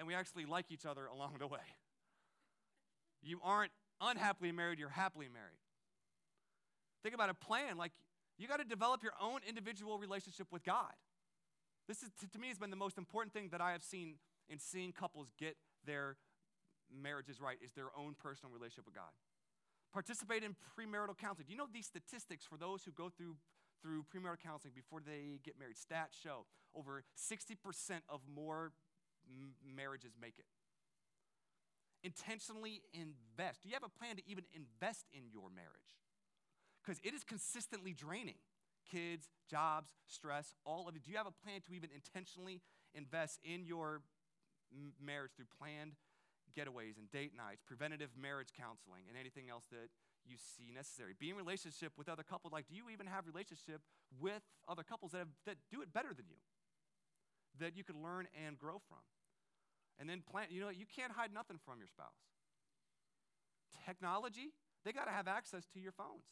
and 0.00 0.06
we 0.06 0.14
actually 0.14 0.46
like 0.46 0.64
each 0.70 0.86
other 0.86 1.04
along 1.04 1.36
the 1.38 1.46
way. 1.46 1.58
You 3.22 3.38
aren't 3.44 3.70
unhappily 4.00 4.50
married, 4.50 4.78
you're 4.78 4.88
happily 4.88 5.28
married. 5.30 5.58
Think 7.02 7.14
about 7.14 7.28
a 7.28 7.34
plan 7.34 7.76
like 7.76 7.92
you 8.38 8.48
got 8.48 8.60
to 8.60 8.64
develop 8.64 9.02
your 9.02 9.12
own 9.20 9.40
individual 9.46 9.98
relationship 9.98 10.46
with 10.50 10.64
God. 10.64 10.94
This 11.90 12.04
is 12.04 12.10
to, 12.30 12.38
me 12.38 12.46
has 12.46 12.56
been 12.56 12.70
the 12.70 12.78
most 12.78 12.98
important 12.98 13.34
thing 13.34 13.48
that 13.50 13.60
I 13.60 13.72
have 13.72 13.82
seen 13.82 14.14
in 14.48 14.60
seeing 14.60 14.92
couples 14.92 15.26
get 15.36 15.56
their 15.84 16.14
marriages 16.86 17.40
right 17.40 17.58
is 17.60 17.72
their 17.72 17.90
own 17.98 18.14
personal 18.14 18.54
relationship 18.54 18.86
with 18.86 18.94
God. 18.94 19.10
Participate 19.92 20.44
in 20.44 20.54
premarital 20.54 21.18
counseling. 21.18 21.46
Do 21.48 21.52
you 21.52 21.58
know 21.58 21.66
these 21.66 21.86
statistics 21.86 22.46
for 22.46 22.56
those 22.56 22.84
who 22.84 22.92
go 22.92 23.10
through 23.10 23.34
through 23.82 24.04
premarital 24.06 24.38
counseling 24.38 24.72
before 24.72 25.00
they 25.02 25.40
get 25.42 25.58
married? 25.58 25.74
Stats 25.74 26.14
show 26.14 26.46
over 26.76 27.02
60% 27.18 27.58
of 28.08 28.20
more 28.32 28.70
m- 29.26 29.54
marriages 29.66 30.12
make 30.14 30.38
it. 30.38 30.46
Intentionally 32.04 32.82
invest. 32.94 33.62
Do 33.62 33.68
you 33.68 33.74
have 33.74 33.82
a 33.82 33.90
plan 33.90 34.14
to 34.14 34.22
even 34.30 34.44
invest 34.54 35.06
in 35.12 35.26
your 35.32 35.50
marriage? 35.50 35.98
Because 36.86 37.00
it 37.02 37.14
is 37.14 37.24
consistently 37.24 37.94
draining. 37.94 38.38
Kids, 38.90 39.28
jobs, 39.48 39.90
stress, 40.06 40.54
all 40.64 40.88
of 40.88 40.96
it. 40.96 41.04
Do 41.04 41.10
you 41.10 41.16
have 41.16 41.26
a 41.26 41.44
plan 41.44 41.60
to 41.68 41.74
even 41.74 41.90
intentionally 41.94 42.60
invest 42.94 43.38
in 43.44 43.64
your 43.64 44.02
m- 44.72 44.92
marriage 45.00 45.32
through 45.36 45.46
planned 45.58 45.94
getaways 46.56 46.98
and 46.98 47.10
date 47.10 47.32
nights, 47.36 47.62
preventative 47.66 48.10
marriage 48.20 48.50
counseling, 48.56 49.06
and 49.08 49.16
anything 49.16 49.48
else 49.48 49.64
that 49.70 49.90
you 50.26 50.36
see 50.36 50.70
necessary. 50.74 51.14
Be 51.18 51.30
in 51.30 51.36
relationship 51.36 51.92
with 51.96 52.08
other 52.08 52.22
couples. 52.22 52.52
Like, 52.52 52.68
do 52.68 52.74
you 52.74 52.90
even 52.90 53.06
have 53.06 53.26
relationship 53.26 53.80
with 54.20 54.42
other 54.68 54.82
couples 54.82 55.12
that, 55.12 55.18
have, 55.18 55.32
that 55.46 55.56
do 55.70 55.80
it 55.82 55.92
better 55.92 56.12
than 56.14 56.26
you? 56.28 56.36
That 57.58 57.76
you 57.76 57.84
could 57.84 57.96
learn 57.96 58.26
and 58.46 58.58
grow 58.58 58.78
from. 58.88 59.02
And 59.98 60.08
then 60.08 60.22
plan, 60.22 60.46
you 60.50 60.60
know, 60.60 60.70
you 60.70 60.86
can't 60.86 61.12
hide 61.12 61.32
nothing 61.32 61.58
from 61.64 61.78
your 61.78 61.88
spouse. 61.88 62.20
Technology, 63.86 64.52
they 64.84 64.92
got 64.92 65.04
to 65.04 65.10
have 65.10 65.28
access 65.28 65.66
to 65.74 65.80
your 65.80 65.92
phones. 65.92 66.24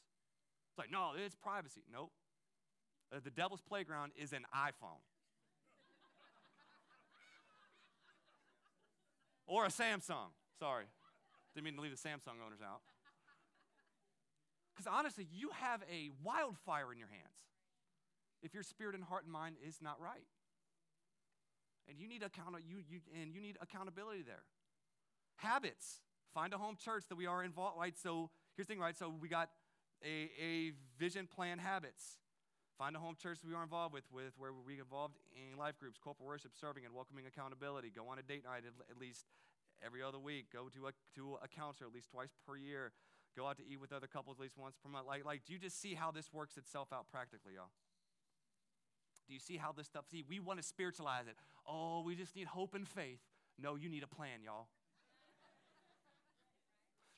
It's 0.71 0.79
like, 0.79 0.91
no, 0.91 1.13
it's 1.17 1.35
privacy. 1.35 1.83
Nope. 1.91 2.13
Uh, 3.13 3.21
the 3.23 3.31
devil's 3.31 3.63
playground 3.63 4.13
is 4.17 4.33
an 4.33 4.45
iPhone. 4.55 5.01
or 9.49 9.65
a 9.65 9.69
Samsung. 9.69 10.31
Sorry. 10.61 10.85
Didn't 11.55 11.65
mean 11.65 11.75
to 11.75 11.81
leave 11.81 11.91
the 11.91 12.09
Samsung 12.09 12.39
owners 12.45 12.61
out. 12.63 12.83
Because 14.77 14.93
honestly, 14.93 15.27
you 15.33 15.51
have 15.61 15.83
a 15.91 16.11
wildfire 16.23 16.93
in 16.93 16.99
your 16.99 17.09
hands 17.09 17.25
if 18.43 18.55
your 18.55 18.63
spirit 18.63 18.95
and 18.95 19.03
heart 19.03 19.25
and 19.25 19.33
mind 19.33 19.57
is 19.67 19.79
not 19.83 20.01
right. 20.01 20.23
And 21.89 21.99
you 21.99 22.07
need 22.07 22.23
account 22.23 22.55
you, 22.69 22.77
you 22.89 23.01
and 23.21 23.33
you 23.33 23.41
need 23.41 23.57
accountability 23.61 24.23
there. 24.23 24.45
Habits. 25.37 26.03
Find 26.35 26.53
a 26.53 26.59
home 26.59 26.77
church 26.77 27.05
that 27.09 27.17
we 27.17 27.27
are 27.27 27.43
involved. 27.43 27.79
Right. 27.79 27.99
So 27.99 28.31
here's 28.55 28.69
the 28.69 28.75
thing. 28.75 28.81
Right. 28.81 28.97
So 28.97 29.13
we 29.21 29.29
got 29.29 29.49
a, 30.05 30.31
a 30.41 30.73
vision 30.99 31.27
plan 31.27 31.59
habits. 31.59 32.19
Find 32.79 32.95
a 32.95 33.01
home 33.01 33.17
church 33.21 33.39
we 33.45 33.55
are 33.55 33.63
involved 33.65 33.93
with, 33.93 34.05
with 34.13 34.39
where 34.39 34.53
we're 34.55 34.79
involved 34.79 35.19
in 35.35 35.59
life 35.59 35.77
groups, 35.81 35.99
corporate 35.99 36.29
worship, 36.29 36.53
serving, 36.55 36.85
and 36.85 36.95
welcoming 36.95 37.27
accountability. 37.27 37.91
Go 37.91 38.07
on 38.07 38.21
a 38.21 38.23
date 38.23 38.45
night 38.45 38.63
at, 38.63 38.73
at 38.89 39.01
least 39.01 39.27
every 39.85 40.01
other 40.01 40.19
week. 40.19 40.47
Go 40.53 40.69
to 40.71 40.87
a, 40.87 40.93
to 41.17 41.39
a 41.43 41.49
counselor 41.49 41.89
at 41.89 41.95
least 41.95 42.11
twice 42.11 42.31
per 42.47 42.57
year. 42.57 42.93
Go 43.37 43.49
out 43.49 43.59
to 43.59 43.65
eat 43.67 43.81
with 43.81 43.93
other 43.93 44.07
couples 44.07 44.37
at 44.39 44.43
least 44.43 44.57
once 44.57 44.77
per 44.81 44.89
month. 44.89 45.09
Like, 45.09 45.25
like, 45.25 45.43
do 45.45 45.53
you 45.53 45.59
just 45.59 45.83
see 45.83 45.95
how 45.95 46.13
this 46.13 46.33
works 46.33 46.57
itself 46.57 46.93
out 46.93 47.07
practically, 47.11 47.55
y'all? 47.55 47.75
Do 49.27 49.35
you 49.35 49.41
see 49.41 49.57
how 49.57 49.73
this 49.73 49.89
stuff? 49.89 50.05
See, 50.09 50.23
we 50.29 50.39
want 50.39 50.61
to 50.61 50.65
spiritualize 50.65 51.27
it. 51.27 51.35
Oh, 51.67 52.03
we 52.07 52.15
just 52.15 52.37
need 52.37 52.47
hope 52.47 52.75
and 52.75 52.87
faith. 52.87 53.19
No, 53.61 53.75
you 53.75 53.89
need 53.89 54.05
a 54.05 54.07
plan, 54.07 54.41
y'all. 54.45 54.69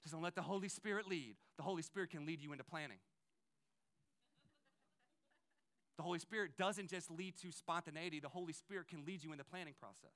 just 0.03 0.15
don't 0.15 0.23
let 0.23 0.35
the 0.35 0.43
Holy 0.43 0.69
Spirit 0.69 1.07
lead. 1.07 1.37
The 1.59 1.63
Holy 1.63 1.83
Spirit 1.83 2.11
can 2.11 2.25
lead 2.25 2.43
you 2.43 2.53
into 2.53 2.65
planning. 2.65 2.97
The 6.00 6.00
Holy 6.11 6.19
Spirit 6.19 6.59
doesn't 6.59 6.91
just 6.91 7.09
lead 7.09 7.39
to 7.39 7.53
spontaneity, 7.53 8.19
the 8.19 8.27
Holy 8.27 8.53
Spirit 8.53 8.89
can 8.89 9.07
lead 9.07 9.23
you 9.23 9.31
in 9.31 9.39
the 9.39 9.45
planning 9.45 9.75
process. 9.79 10.11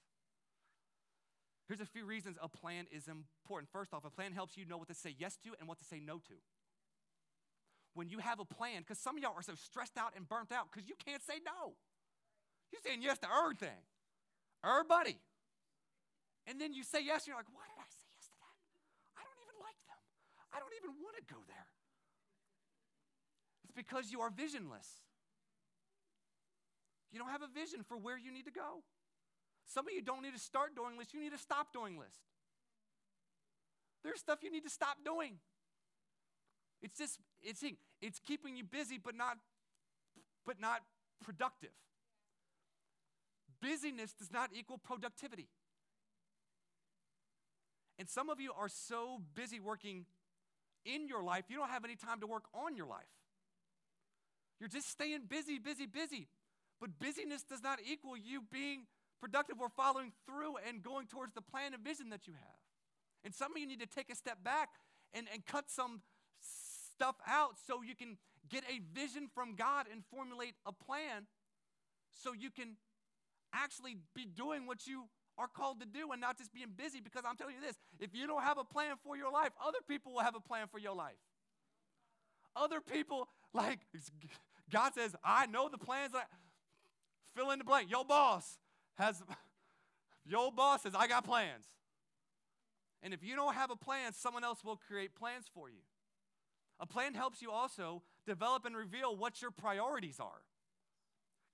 Here's 1.69 1.79
a 1.79 1.87
few 1.87 2.05
reasons 2.05 2.37
a 2.43 2.49
plan 2.49 2.87
is 2.91 3.07
important. 3.07 3.71
First 3.71 3.95
off, 3.95 4.03
a 4.05 4.11
plan 4.11 4.33
helps 4.33 4.59
you 4.59 4.67
know 4.67 4.77
what 4.77 4.89
to 4.89 4.95
say 4.95 5.15
yes 5.17 5.39
to 5.45 5.55
and 5.61 5.69
what 5.69 5.79
to 5.79 5.85
say 5.85 6.01
no 6.01 6.19
to. 6.19 6.35
When 7.95 8.09
you 8.09 8.19
have 8.19 8.41
a 8.41 8.45
plan, 8.45 8.83
because 8.83 8.99
some 8.99 9.17
of 9.17 9.23
y'all 9.23 9.39
are 9.39 9.47
so 9.47 9.55
stressed 9.55 9.97
out 9.97 10.15
and 10.17 10.29
burnt 10.29 10.51
out 10.51 10.67
because 10.67 10.89
you 10.89 10.97
can't 10.99 11.23
say 11.23 11.39
no. 11.47 11.79
You're 12.73 12.83
saying 12.83 12.99
yes 13.01 13.23
to 13.23 13.29
everything, 13.31 13.79
everybody. 14.67 15.23
And 16.51 16.61
then 16.61 16.75
you 16.75 16.83
say 16.83 17.07
yes, 17.07 17.23
and 17.23 17.29
you're 17.29 17.39
like, 17.39 17.55
why 17.55 17.71
did 17.71 17.79
I 17.79 17.87
say 17.87 18.11
yes 18.19 18.27
to 18.35 18.37
that? 18.43 18.57
I 19.15 19.23
don't 19.23 19.39
even 19.47 19.63
like 19.63 19.79
them. 19.87 20.03
I 20.51 20.59
don't 20.59 20.75
even 20.75 20.99
want 21.07 21.15
to 21.23 21.25
go 21.31 21.39
there. 21.47 21.71
It's 23.63 23.71
because 23.71 24.11
you 24.11 24.27
are 24.27 24.31
visionless. 24.35 25.04
You 27.15 27.21
don't 27.21 27.31
have 27.31 27.43
a 27.43 27.49
vision 27.55 27.85
for 27.87 27.97
where 27.97 28.19
you 28.19 28.33
need 28.33 28.45
to 28.47 28.51
go. 28.51 28.83
Some 29.67 29.87
of 29.87 29.95
you 29.95 30.03
don't 30.03 30.21
need 30.21 30.35
to 30.35 30.41
start 30.41 30.75
doing 30.75 30.99
list, 30.99 31.15
you 31.15 31.21
need 31.21 31.31
to 31.31 31.39
stop 31.39 31.73
doing 31.73 31.97
list. 31.97 32.19
There's 34.03 34.19
stuff 34.19 34.41
you 34.43 34.51
need 34.51 34.65
to 34.65 34.71
stop 34.71 34.99
doing. 35.05 35.37
It's 36.83 36.99
just 36.99 37.21
it's 37.41 37.63
it's 38.03 38.19
keeping 38.19 38.57
you 38.57 38.65
busy 38.65 38.99
but 39.03 39.15
not 39.15 39.39
but 40.45 40.61
not 40.61 40.81
productive. 41.25 41.71
Busyness 43.63 44.13
does 44.13 44.33
not 44.33 44.51
equal 44.53 44.79
productivity. 44.79 45.47
And 47.97 48.09
some 48.09 48.29
of 48.29 48.41
you 48.41 48.51
are 48.59 48.69
so 48.69 49.23
busy 49.35 49.61
working 49.61 50.05
in 50.85 51.07
your 51.07 51.23
life, 51.23 51.45
you 51.49 51.57
don't 51.57 51.71
have 51.71 51.85
any 51.85 51.95
time 51.95 52.21
to 52.21 52.27
work 52.27 52.45
on 52.53 52.77
your 52.77 52.87
life. 52.87 53.07
You're 54.59 54.69
just 54.69 54.91
staying 54.91 55.21
busy, 55.29 55.59
busy, 55.59 55.87
busy. 55.87 56.29
But 56.85 56.99
busyness 56.99 57.43
does 57.43 57.63
not 57.63 57.79
equal 57.83 58.15
you 58.15 58.43
being 58.53 58.83
productive 59.19 59.57
or 59.59 59.71
following 59.71 60.13
through 60.27 60.57
and 60.69 60.83
going 60.83 61.07
towards 61.07 61.33
the 61.33 61.41
plan 61.41 61.73
and 61.73 61.83
vision 61.83 62.11
that 62.11 62.27
you 62.27 62.35
have. 62.35 62.61
And 63.25 63.35
some 63.35 63.53
of 63.53 63.59
you 63.59 63.67
need 63.67 63.81
to 63.81 63.87
take 63.87 64.13
a 64.13 64.15
step 64.15 64.45
back 64.45 64.69
and, 65.15 65.27
and 65.33 65.47
cut 65.47 65.71
some 65.71 66.03
stuff 66.43 67.15
out 67.27 67.53
so 67.67 67.81
you 67.81 67.97
can 67.97 68.19
get 68.51 68.65
a 68.69 68.83
vision 68.93 69.31
from 69.35 69.55
God 69.55 69.87
and 69.91 70.03
formulate 70.15 70.57
a 70.67 70.73
plan 70.73 71.25
so 72.23 72.35
you 72.35 72.51
can 72.51 72.77
actually 73.55 73.97
be 74.15 74.27
doing 74.27 74.67
what 74.67 74.87
you 74.87 75.05
are 75.39 75.49
called 75.49 75.81
to 75.81 75.87
do 75.87 76.13
and 76.13 76.21
not 76.21 76.37
just 76.37 76.53
being 76.53 76.75
busy. 76.77 77.01
Because 77.01 77.23
I'm 77.27 77.39
telling 77.39 77.55
you 77.55 77.63
this 77.63 77.77
if 77.99 78.15
you 78.15 78.27
don't 78.27 78.43
have 78.43 78.59
a 78.59 78.65
plan 78.65 78.97
for 79.03 79.17
your 79.17 79.33
life, 79.33 79.53
other 79.67 79.81
people 79.89 80.13
will 80.13 80.21
have 80.21 80.35
a 80.37 80.41
plan 80.41 80.67
for 80.71 80.79
your 80.79 80.95
life. 80.95 81.17
Other 82.55 82.83
people, 82.83 83.29
like, 83.55 83.79
God 84.71 84.93
says, 84.95 85.17
I 85.25 85.47
know 85.47 85.71
the 85.71 85.79
plans 85.79 86.13
that 86.13 86.29
fill 87.35 87.51
in 87.51 87.59
the 87.59 87.65
blank. 87.65 87.91
Your 87.91 88.05
boss 88.05 88.59
has, 88.95 89.23
your 90.25 90.53
boss 90.53 90.83
says, 90.83 90.93
I 90.97 91.07
got 91.07 91.25
plans. 91.25 91.65
And 93.03 93.13
if 93.13 93.23
you 93.23 93.37
don't 93.37 93.55
have 93.55 93.71
a 93.71 93.77
plan, 93.77 94.13
someone 94.13 94.45
else 94.45 94.65
will 94.65 94.77
create 94.77 95.15
plans 95.15 95.45
for 95.53 95.69
you. 95.69 95.83
A 96.81 96.87
plan 96.87 97.15
helps 97.15 97.43
you 97.43 97.51
also 97.51 98.03
develop 98.27 98.65
and 98.65 98.77
reveal 98.77 99.15
what 99.15 99.43
your 99.43 99.51
priorities 99.51 100.19
are. 100.19 100.43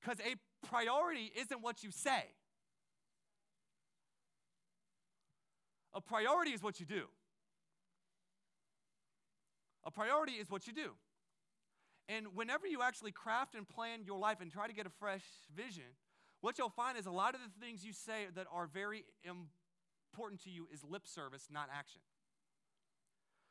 Because 0.00 0.18
a 0.20 0.36
priority 0.66 1.30
isn't 1.36 1.60
what 1.60 1.82
you 1.82 1.90
say, 1.90 2.24
a 5.92 6.00
priority 6.00 6.52
is 6.52 6.62
what 6.62 6.78
you 6.80 6.86
do. 6.86 7.02
A 9.84 9.90
priority 9.90 10.32
is 10.32 10.50
what 10.50 10.66
you 10.66 10.72
do. 10.72 10.92
And 12.10 12.34
whenever 12.34 12.66
you 12.66 12.82
actually 12.82 13.12
craft 13.12 13.54
and 13.54 13.68
plan 13.68 14.00
your 14.04 14.18
life 14.18 14.40
and 14.40 14.50
try 14.50 14.66
to 14.66 14.72
get 14.72 14.84
a 14.84 14.90
fresh 14.98 15.22
vision, 15.54 15.84
what 16.40 16.58
you'll 16.58 16.68
find 16.68 16.98
is 16.98 17.06
a 17.06 17.10
lot 17.12 17.36
of 17.36 17.40
the 17.40 17.64
things 17.64 17.84
you 17.84 17.92
say 17.92 18.26
that 18.34 18.46
are 18.52 18.66
very 18.66 19.04
important 19.24 20.42
to 20.42 20.50
you 20.50 20.66
is 20.72 20.82
lip 20.82 21.06
service, 21.06 21.46
not 21.52 21.68
action. 21.72 22.00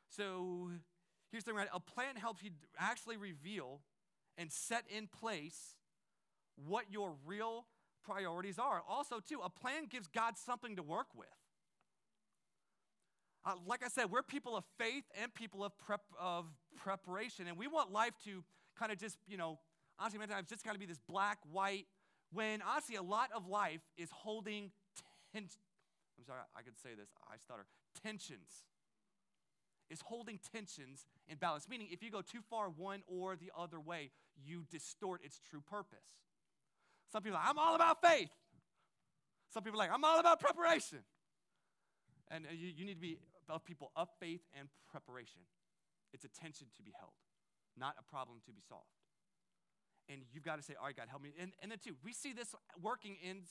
So 0.10 0.72
here's 1.32 1.46
the 1.46 1.52
thing, 1.52 1.58
right? 1.58 1.70
A 1.74 1.80
plan 1.80 2.18
helps 2.18 2.44
you 2.44 2.50
actually 2.78 3.16
reveal 3.16 3.80
and 4.38 4.52
set 4.52 4.84
in 4.94 5.08
place 5.08 5.76
what 6.68 6.86
your 6.92 7.14
real 7.26 7.66
priorities 8.04 8.60
are. 8.60 8.82
Also, 8.90 9.20
too, 9.20 9.40
a 9.42 9.50
plan 9.50 9.86
gives 9.90 10.08
God 10.08 10.38
something 10.38 10.76
to 10.76 10.84
work 10.84 11.08
with. 11.16 11.28
Uh, 13.46 13.54
like 13.66 13.84
I 13.84 13.88
said, 13.88 14.12
we're 14.12 14.22
people 14.22 14.56
of 14.58 14.64
faith 14.78 15.06
and 15.22 15.34
people 15.34 15.64
of 15.64 15.78
prep 15.78 16.02
of 16.20 16.46
preparation, 16.76 17.48
and 17.48 17.58
we 17.58 17.68
want 17.68 17.92
life 17.92 18.14
to 18.26 18.44
kind 18.78 18.92
of 18.92 18.98
just, 18.98 19.18
you 19.28 19.38
know, 19.38 19.60
honestly, 19.98 20.20
many 20.20 20.32
times 20.32 20.50
just 20.50 20.64
kind 20.64 20.76
of 20.76 20.80
be 20.80 20.86
this 20.86 21.00
black, 21.08 21.40
white. 21.52 21.86
When 22.32 22.62
honestly, 22.62 22.96
a 22.96 23.02
lot 23.02 23.30
of 23.36 23.48
life 23.48 23.82
is 23.98 24.10
holding 24.12 24.72
tension. 25.34 25.62
I'm 26.18 26.26
sorry, 26.26 26.42
I 26.56 26.62
could 26.62 26.78
say 26.78 26.90
this. 26.98 27.10
I 27.28 27.38
stutter. 27.38 27.66
Tensions. 28.04 28.66
Is 29.90 30.02
holding 30.02 30.40
tensions 30.54 31.08
in 31.28 31.38
balance. 31.38 31.68
Meaning, 31.68 31.88
if 31.92 32.04
you 32.04 32.12
go 32.12 32.22
too 32.22 32.42
far 32.48 32.70
one 32.70 33.02
or 33.08 33.36
the 33.36 33.52
other 33.58 33.80
way, 33.80 34.12
you 34.46 34.66
distort 34.70 35.22
its 35.24 35.40
true 35.50 35.62
purpose. 35.68 36.06
Some 37.12 37.24
people 37.24 37.38
are 37.38 37.42
like, 37.42 37.50
I'm 37.50 37.58
all 37.58 37.74
about 37.74 38.00
faith. 38.02 38.30
Some 39.52 39.64
people 39.64 39.80
are 39.80 39.84
like, 39.84 39.92
I'm 39.92 40.04
all 40.04 40.20
about 40.20 40.40
preparation. 40.40 41.00
And 42.30 42.46
uh, 42.46 42.50
you, 42.52 42.72
you 42.78 42.86
need 42.86 42.94
to 42.94 43.02
be 43.02 43.18
about 43.50 43.66
people 43.66 43.92
of 43.96 44.08
faith 44.20 44.42
and 44.58 44.70
preparation. 44.90 45.42
It's 46.14 46.24
a 46.24 46.30
tension 46.30 46.68
to 46.78 46.84
be 46.84 46.94
held, 46.98 47.14
not 47.78 47.96
a 48.00 48.04
problem 48.04 48.40
to 48.46 48.52
be 48.52 48.62
solved. 48.68 48.86
And 50.08 50.22
you've 50.34 50.44
got 50.44 50.58
to 50.58 50.64
say, 50.64 50.74
all 50.80 50.88
right, 50.88 50.96
God, 50.96 51.08
help 51.10 51.22
me. 51.22 51.34
And, 51.40 51.52
and 51.62 51.72
then, 51.72 51.78
too, 51.78 51.96
we 52.04 52.14
see 52.14 52.34
this 52.34 52.56
working 52.82 53.18
in, 53.24 53.42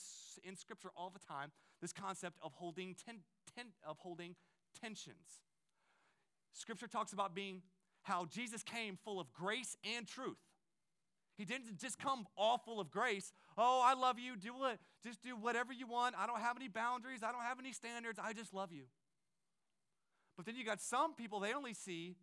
in 0.43 0.57
Scripture 0.57 0.91
all 0.97 1.11
the 1.11 1.25
time 1.25 1.53
this 1.81 1.93
concept 1.93 2.37
of 2.43 2.53
holding, 2.55 2.97
ten, 3.07 3.21
ten, 3.55 3.67
of 3.87 3.99
holding 3.99 4.35
tensions. 4.81 5.43
Scripture 6.53 6.89
talks 6.89 7.13
about 7.13 7.35
being 7.35 7.63
how 8.03 8.25
Jesus 8.25 8.65
came 8.65 8.99
full 9.05 9.21
of 9.21 9.33
grace 9.33 9.77
and 9.97 10.07
truth. 10.07 10.39
He 11.37 11.45
didn't 11.45 11.79
just 11.79 12.01
come 12.01 12.27
all 12.37 12.59
full 12.59 12.81
of 12.81 12.91
grace. 12.91 13.33
Oh, 13.57 13.81
I 13.85 13.95
love 13.95 14.19
you. 14.19 14.37
Do 14.37 14.55
what? 14.55 14.79
Just 15.05 15.23
do 15.23 15.37
whatever 15.37 15.73
you 15.73 15.87
want. 15.87 16.17
I 16.19 16.27
don't 16.27 16.41
have 16.41 16.57
any 16.57 16.67
boundaries. 16.67 17.23
I 17.23 17.31
don't 17.31 17.45
have 17.45 17.61
any 17.61 17.73
standards. 17.73 18.19
I 18.21 18.33
just 18.33 18.53
love 18.53 18.73
you. 18.73 18.85
But 20.39 20.47
then 20.47 20.55
you 20.55 20.65
got 20.65 20.81
some 20.81 21.15
people, 21.15 21.41
they 21.41 21.53
only 21.53 21.75
see 21.75 22.15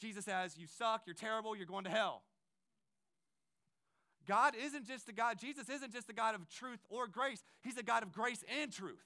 Jesus 0.00 0.26
as 0.26 0.56
you 0.56 0.66
suck, 0.66 1.02
you're 1.06 1.14
terrible, 1.14 1.54
you're 1.54 1.66
going 1.66 1.84
to 1.84 1.90
hell. 1.90 2.22
God 4.26 4.54
isn't 4.56 4.86
just 4.86 5.04
the 5.04 5.12
God, 5.12 5.38
Jesus 5.38 5.68
isn't 5.68 5.92
just 5.92 6.06
the 6.06 6.14
God 6.14 6.34
of 6.34 6.48
truth 6.48 6.80
or 6.88 7.06
grace, 7.06 7.44
He's 7.62 7.76
a 7.76 7.82
God 7.82 8.02
of 8.02 8.12
grace 8.12 8.42
and 8.60 8.72
truth. 8.72 9.04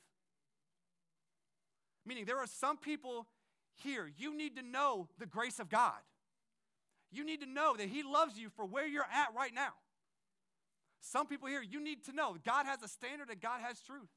Meaning, 2.06 2.26
there 2.26 2.38
are 2.38 2.46
some 2.46 2.76
people 2.76 3.26
here, 3.82 4.08
you 4.16 4.36
need 4.36 4.54
to 4.54 4.62
know 4.62 5.08
the 5.18 5.26
grace 5.26 5.58
of 5.58 5.68
God. 5.68 5.98
You 7.10 7.24
need 7.24 7.40
to 7.40 7.46
know 7.46 7.74
that 7.76 7.88
He 7.88 8.04
loves 8.04 8.38
you 8.38 8.50
for 8.50 8.64
where 8.64 8.86
you're 8.86 9.02
at 9.02 9.34
right 9.36 9.52
now. 9.52 9.72
Some 11.00 11.26
people 11.26 11.48
here, 11.48 11.62
you 11.62 11.82
need 11.82 12.04
to 12.04 12.12
know 12.12 12.36
God 12.46 12.66
has 12.66 12.82
a 12.84 12.88
standard 12.88 13.30
and 13.30 13.40
God 13.40 13.62
has 13.62 13.80
truth. 13.80 14.08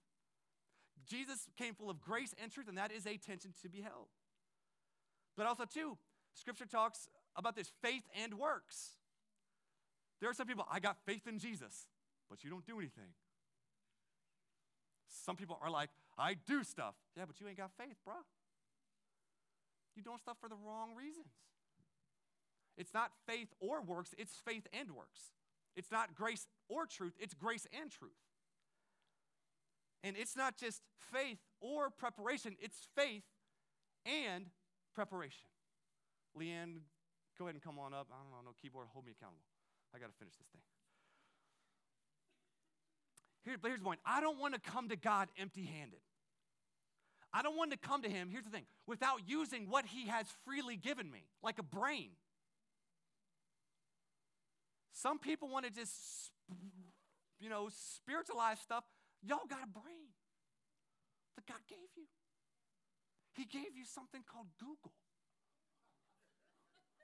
Jesus 1.12 1.50
came 1.58 1.74
full 1.74 1.90
of 1.90 2.02
grace 2.02 2.34
and 2.42 2.50
truth, 2.50 2.70
and 2.70 2.78
that 2.78 2.92
is 2.92 3.06
a 3.06 3.18
tension 3.18 3.54
to 3.62 3.70
be 3.70 3.82
held. 3.82 4.08
But 5.36 5.46
also, 5.46 5.66
too, 5.66 5.98
Scripture 6.34 6.66
talks 6.66 7.10
about 7.36 7.56
this 7.56 7.72
faith 7.82 8.04
and 8.24 8.36
works. 8.36 8.92
There 10.22 10.30
are 10.30 10.34
some 10.34 10.48
people, 10.48 10.66
I 10.72 10.80
got 10.80 10.98
faith 11.06 11.28
in 11.28 11.38
Jesus, 11.38 11.88
but 12.30 12.44
you 12.44 12.50
don't 12.50 12.66
do 12.66 12.80
anything. 12.80 13.12
Some 15.26 15.36
people 15.36 15.60
are 15.62 15.70
like, 15.70 15.90
I 16.18 16.36
do 16.48 16.64
stuff. 16.64 16.96
Yeah, 17.18 17.24
but 17.28 17.42
you 17.42 17.48
ain't 17.48 17.58
got 17.58 17.72
faith, 17.78 17.98
bruh. 18.08 18.24
You're 19.96 20.04
doing 20.04 20.20
stuff 20.20 20.38
for 20.40 20.48
the 20.48 20.56
wrong 20.56 20.96
reasons. 20.96 21.28
It's 22.78 22.94
not 22.94 23.12
faith 23.28 23.50
or 23.60 23.82
works, 23.82 24.16
it's 24.18 24.40
faith 24.46 24.66
and 24.72 24.92
works. 24.92 25.34
It's 25.76 25.92
not 25.92 26.16
grace 26.16 26.48
or 26.70 26.86
truth, 26.86 27.14
it's 27.20 27.34
grace 27.34 27.68
and 27.80 27.92
truth. 27.92 28.12
And 30.04 30.16
it's 30.18 30.36
not 30.36 30.58
just 30.58 30.82
faith 31.14 31.38
or 31.60 31.90
preparation, 31.90 32.56
it's 32.60 32.88
faith 32.96 33.24
and 34.06 34.48
preparation. 34.96 35.46
Leanne, 36.38 36.80
go 37.38 37.46
ahead 37.46 37.56
and 37.56 37.64
come 37.64 37.78
on 37.78 37.94
up. 37.94 38.08
I 38.12 38.18
don't 38.22 38.32
know, 38.32 38.38
no 38.44 38.56
keyboard, 38.62 38.88
hold 38.94 39.06
me 39.06 39.12
accountable. 39.18 39.44
I 39.94 40.00
got 40.00 40.08
to 40.08 40.18
finish 40.18 40.34
this 40.38 40.48
thing. 40.48 40.62
Here, 43.44 43.58
here's 43.64 43.80
the 43.80 43.86
point 43.86 44.00
I 44.06 44.22
don't 44.22 44.40
want 44.40 44.54
to 44.54 44.60
come 44.60 44.90
to 44.90 44.96
God 44.96 45.30
empty 45.40 45.66
handed. 45.66 46.00
I 47.34 47.42
don't 47.42 47.56
want 47.56 47.72
to 47.72 47.78
come 47.78 48.02
to 48.02 48.10
Him, 48.10 48.30
here's 48.30 48.44
the 48.44 48.50
thing, 48.50 48.66
without 48.88 49.22
using 49.26 49.70
what 49.70 49.86
He 49.86 50.08
has 50.08 50.26
freely 50.46 50.76
given 50.76 51.10
me, 51.10 51.24
like 51.42 51.60
a 51.60 51.64
brain. 51.64 52.10
Some 54.94 55.18
people 55.18 55.48
want 55.48 55.66
to 55.66 55.72
just, 55.72 55.96
you 57.40 57.50
know, 57.50 57.70
spiritualize 57.96 58.60
stuff. 58.60 58.84
Y'all 59.24 59.48
got 59.50 59.64
a 59.64 59.68
brain 59.68 60.10
that 61.36 61.46
God 61.46 61.60
gave 61.70 61.90
you. 61.96 62.06
He 63.34 63.46
gave 63.46 63.76
you 63.76 63.86
something 63.86 64.22
called 64.32 64.48
Google. 64.60 64.94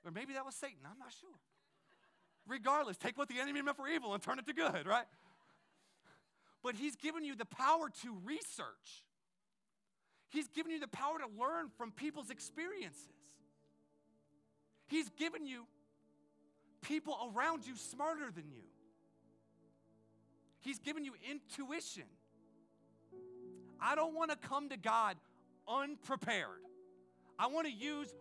Or 0.04 0.10
maybe 0.10 0.34
that 0.34 0.44
was 0.44 0.54
Satan, 0.54 0.78
I'm 0.84 0.98
not 0.98 1.12
sure. 1.20 1.28
Regardless, 2.46 2.96
take 2.96 3.18
what 3.18 3.28
the 3.28 3.40
enemy 3.40 3.62
meant 3.62 3.76
for 3.76 3.88
evil 3.88 4.14
and 4.14 4.22
turn 4.22 4.38
it 4.38 4.46
to 4.46 4.54
good, 4.54 4.86
right? 4.86 5.06
But 6.62 6.76
he's 6.76 6.96
given 6.96 7.24
you 7.24 7.36
the 7.36 7.44
power 7.44 7.88
to 8.02 8.16
research. 8.24 9.04
He's 10.30 10.48
given 10.48 10.72
you 10.72 10.80
the 10.80 10.88
power 10.88 11.18
to 11.18 11.26
learn 11.40 11.68
from 11.76 11.92
people's 11.92 12.30
experiences. 12.30 13.08
He's 14.86 15.08
given 15.10 15.46
you 15.46 15.66
people 16.82 17.32
around 17.34 17.66
you 17.66 17.76
smarter 17.76 18.30
than 18.34 18.44
you. 18.50 18.62
He's 20.68 20.78
given 20.78 21.02
you 21.02 21.14
intuition. 21.30 22.04
I 23.80 23.94
don't 23.94 24.14
want 24.14 24.30
to 24.30 24.36
come 24.36 24.68
to 24.68 24.76
God 24.76 25.16
unprepared. 25.66 26.60
I 27.38 27.46
want 27.46 27.66
to 27.68 27.72
use 27.72 28.12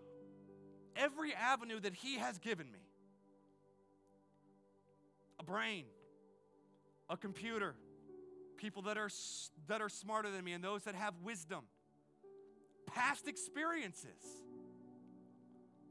every 0.96 1.34
avenue 1.34 1.78
that 1.82 1.94
He 1.94 2.16
has 2.16 2.38
given 2.38 2.72
me 2.72 2.80
a 5.38 5.44
brain, 5.44 5.84
a 7.10 7.18
computer, 7.18 7.76
people 8.56 8.84
that 8.84 8.98
are, 8.98 9.10
that 9.68 9.82
are 9.82 9.90
smarter 9.90 10.32
than 10.32 10.46
me, 10.46 10.54
and 10.54 10.64
those 10.64 10.84
that 10.84 10.96
have 10.96 11.16
wisdom, 11.22 11.66
past 12.86 13.28
experiences, 13.28 14.24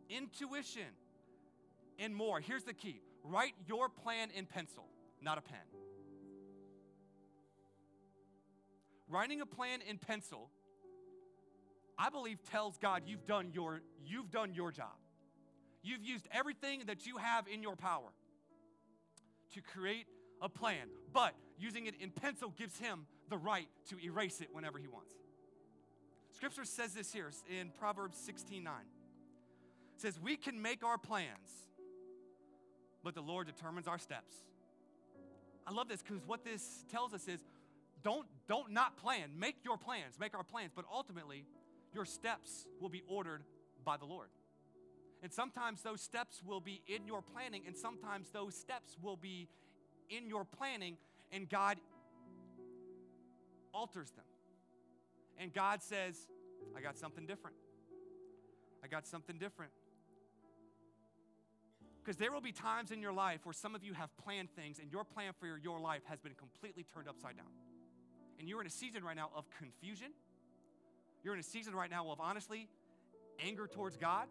intuition, 0.09 0.95
and 1.99 2.17
more. 2.17 2.41
Here's 2.41 2.65
the 2.65 2.73
key 2.73 3.03
write 3.25 3.53
your 3.67 3.91
plan 3.91 4.31
in 4.35 4.47
pencil, 4.47 4.87
not 5.21 5.37
a 5.37 5.43
pen. 5.43 5.59
Writing 9.09 9.41
a 9.41 9.47
plan 9.47 9.81
in 9.89 9.99
pencil, 9.99 10.51
I 11.99 12.11
believe 12.11 12.43
tells 12.51 12.77
God 12.79 13.03
you've 13.07 13.27
done 13.27 13.51
your 13.53 13.81
you've 14.05 14.31
done 14.31 14.55
your 14.55 14.73
job. 14.73 14.97
You've 15.83 16.03
used 16.03 16.27
everything 16.33 16.83
that 16.87 17.07
you 17.07 17.17
have 17.19 17.47
in 17.47 17.63
your 17.63 17.77
power 17.77 18.09
to 19.55 19.61
create 19.61 20.07
a 20.43 20.49
plan. 20.49 20.89
But 21.13 21.35
using 21.59 21.87
it 21.87 21.95
in 22.01 22.11
pencil 22.11 22.53
gives 22.57 22.79
him 22.79 23.07
the 23.31 23.37
right 23.37 23.69
to 23.91 23.97
erase 24.05 24.41
it 24.41 24.49
whenever 24.53 24.79
he 24.79 24.89
wants. 24.89 25.15
Scripture 26.33 26.65
says 26.65 26.93
this 26.95 27.13
here 27.13 27.31
in 27.49 27.71
Proverbs 27.79 28.19
16 28.19 28.63
9. 28.63 28.75
It 29.95 30.03
says, 30.03 30.21
We 30.21 30.37
can 30.37 30.61
make 30.61 30.85
our 30.85 30.99
plans, 30.99 31.67
but 33.03 33.15
the 33.15 33.23
Lord 33.23 33.47
determines 33.47 33.89
our 33.89 33.99
steps. 33.99 34.35
I 35.67 35.73
love 35.73 35.89
this 35.89 36.03
because 36.03 36.27
what 36.27 36.45
this 36.45 36.85
tells 36.91 37.15
us 37.15 37.27
is 37.27 37.41
don't, 38.07 38.27
don't 38.47 38.71
not 38.71 38.97
plan. 38.97 39.31
Make 39.37 39.57
your 39.65 39.77
plans, 39.77 40.21
make 40.21 40.33
our 40.33 40.45
plans, 40.45 40.71
but 40.77 40.85
ultimately, 40.93 41.45
your 41.93 42.05
steps 42.05 42.69
will 42.81 42.89
be 42.89 43.03
ordered 43.09 43.43
by 43.85 43.97
the 43.97 44.05
Lord. 44.05 44.29
And 45.25 45.33
sometimes 45.33 45.83
those 45.83 46.01
steps 46.01 46.41
will 46.47 46.61
be 46.61 46.83
in 46.87 47.05
your 47.05 47.21
planning, 47.21 47.63
and 47.67 47.77
sometimes 47.77 48.31
those 48.31 48.55
steps 48.55 48.97
will 49.03 49.17
be 49.17 49.49
in 50.09 50.29
your 50.29 50.45
planning, 50.45 50.99
and 51.33 51.49
God 51.51 51.79
alters 53.75 54.13
them. 54.13 54.25
And 55.37 55.53
God 55.53 55.83
says, 55.83 56.29
I 56.77 56.81
got 56.83 56.97
something 56.97 57.27
different. 57.27 57.57
I 58.85 58.87
got 58.87 59.05
something 59.09 59.37
different. 59.37 59.73
Because 62.05 62.19
there 62.19 62.31
will 62.31 62.41
be 62.41 62.53
times 62.53 62.93
in 62.93 63.03
your 63.03 63.13
life 63.13 63.41
where 63.43 63.53
some 63.53 63.75
of 63.75 63.83
you 63.83 63.95
have 63.95 64.17
planned 64.17 64.51
things, 64.55 64.79
and 64.79 64.93
your 64.93 65.03
plan 65.03 65.33
for 65.41 65.49
your, 65.49 65.59
your 65.59 65.81
life 65.81 66.03
has 66.05 66.21
been 66.21 66.35
completely 66.35 66.85
turned 66.95 67.09
upside 67.09 67.37
down. 67.37 67.47
And 68.39 68.49
you're 68.49 68.61
in 68.61 68.67
a 68.67 68.71
season 68.71 69.05
right 69.05 69.17
now 69.17 69.31
of 69.35 69.45
confusion. 69.59 70.09
You're 71.23 71.35
in 71.35 71.41
a 71.41 71.45
season 71.45 71.75
right 71.75 71.91
now 71.91 72.11
of 72.11 72.21
honestly 72.21 72.69
anger 73.45 73.67
towards 73.67 73.97
God. 73.97 74.27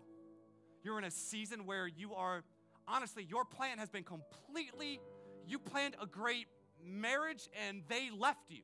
You're 0.83 0.97
in 0.99 1.05
a 1.05 1.11
season 1.11 1.65
where 1.65 1.87
you 1.87 2.13
are, 2.13 2.43
honestly, 2.87 3.25
your 3.27 3.43
plan 3.43 3.79
has 3.79 3.89
been 3.89 4.03
completely 4.03 4.99
you 5.47 5.59
planned 5.59 5.95
a 6.01 6.05
great 6.05 6.47
marriage 6.83 7.49
and 7.67 7.81
they 7.87 8.09
left 8.11 8.49
you. 8.49 8.61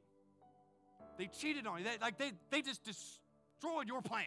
They 1.18 1.28
cheated 1.28 1.68
on 1.68 1.80
you. 1.80 1.86
They, 1.86 1.98
like 2.02 2.18
they, 2.18 2.32
they 2.50 2.62
just 2.62 2.84
destroyed 2.84 3.88
your 3.88 4.02
plan. 4.02 4.26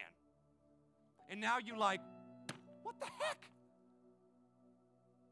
And 1.29 1.41
now 1.41 1.57
you 1.57 1.77
like, 1.77 2.01
what 2.83 2.95
the 2.99 3.07
heck? 3.19 3.49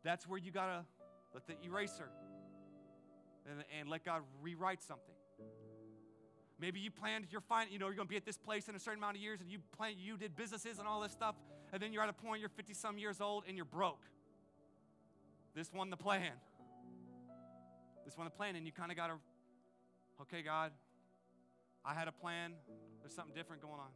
That's 0.04 0.28
where 0.28 0.40
you 0.40 0.52
gotta 0.52 0.84
let 1.34 1.48
the 1.48 1.54
eraser 1.66 2.10
and, 3.50 3.64
and 3.80 3.90
let 3.90 4.04
God 4.04 4.22
rewrite 4.42 4.84
something. 4.84 5.13
Maybe 6.60 6.80
you 6.80 6.92
planned 6.92 7.28
you're 7.32 7.42
fine, 7.42 7.68
you 7.72 7.80
know, 7.80 7.88
you're 7.88 7.96
gonna 7.96 8.08
be 8.08 8.18
at 8.18 8.26
this 8.26 8.38
place 8.38 8.70
in 8.70 8.76
a 8.76 8.80
certain 8.80 9.00
amount 9.00 9.18
of 9.18 9.22
years 9.22 9.42
and 9.42 9.52
you 9.52 9.60
plan 9.76 9.94
you 9.98 10.18
did 10.18 10.36
businesses 10.36 10.80
and 10.80 10.88
all 10.88 11.02
this 11.02 11.12
stuff, 11.12 11.36
and 11.72 11.82
then 11.82 11.94
you're 11.94 12.04
at 12.04 12.10
a 12.10 12.14
point 12.14 12.40
you're 12.40 12.50
50 12.50 12.74
some 12.74 12.98
years 12.98 13.22
old 13.22 13.44
and 13.48 13.56
you're 13.56 13.66
broke. 13.66 14.06
This 15.56 15.72
one 15.72 15.90
the 15.90 15.98
plan. 15.98 16.32
This 18.06 18.18
one 18.18 18.26
the 18.26 18.32
plan, 18.32 18.56
and 18.56 18.66
you 18.66 18.72
kind 18.72 18.92
of 18.92 18.98
got 18.98 19.08
to, 19.08 19.16
okay, 20.22 20.42
God, 20.42 20.72
I 21.86 21.94
had 21.94 22.08
a 22.08 22.12
plan. 22.12 22.54
There's 23.02 23.14
something 23.14 23.36
different 23.36 23.62
going 23.62 23.80
on. 23.80 23.92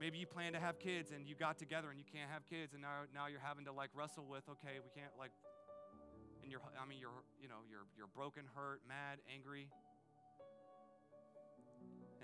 Maybe 0.00 0.18
you 0.18 0.26
plan 0.26 0.52
to 0.52 0.60
have 0.60 0.78
kids 0.78 1.10
and 1.10 1.26
you 1.26 1.34
got 1.34 1.58
together 1.58 1.90
and 1.90 1.98
you 1.98 2.06
can't 2.06 2.30
have 2.30 2.46
kids, 2.46 2.72
and 2.72 2.80
now, 2.80 3.10
now 3.12 3.26
you're 3.26 3.42
having 3.42 3.64
to 3.66 3.72
like 3.72 3.90
wrestle 3.94 4.24
with, 4.30 4.46
okay, 4.48 4.78
we 4.78 4.90
can't 4.94 5.10
like, 5.18 5.32
and 6.42 6.52
you're, 6.52 6.62
I 6.80 6.86
mean, 6.86 7.02
you're, 7.02 7.18
you 7.42 7.48
know, 7.48 7.66
you're, 7.68 7.84
you're 7.98 8.10
broken, 8.14 8.44
hurt, 8.54 8.80
mad, 8.86 9.18
angry. 9.26 9.68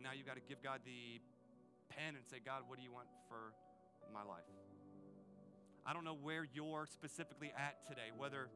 Now 0.05 0.13
you've 0.13 0.29
got 0.29 0.37
to 0.37 0.45
give 0.45 0.61
God 0.61 0.85
the 0.85 1.17
pen 1.89 2.13
and 2.13 2.21
say, 2.29 2.37
God, 2.45 2.69
what 2.69 2.77
do 2.77 2.85
you 2.85 2.93
want 2.93 3.09
for 3.25 3.57
my 4.13 4.21
life? 4.21 4.45
I 5.89 5.97
don't 5.97 6.05
know 6.05 6.21
where 6.21 6.45
you're 6.45 6.85
specifically 6.85 7.57
at 7.57 7.81
today, 7.89 8.13
whether 8.13 8.53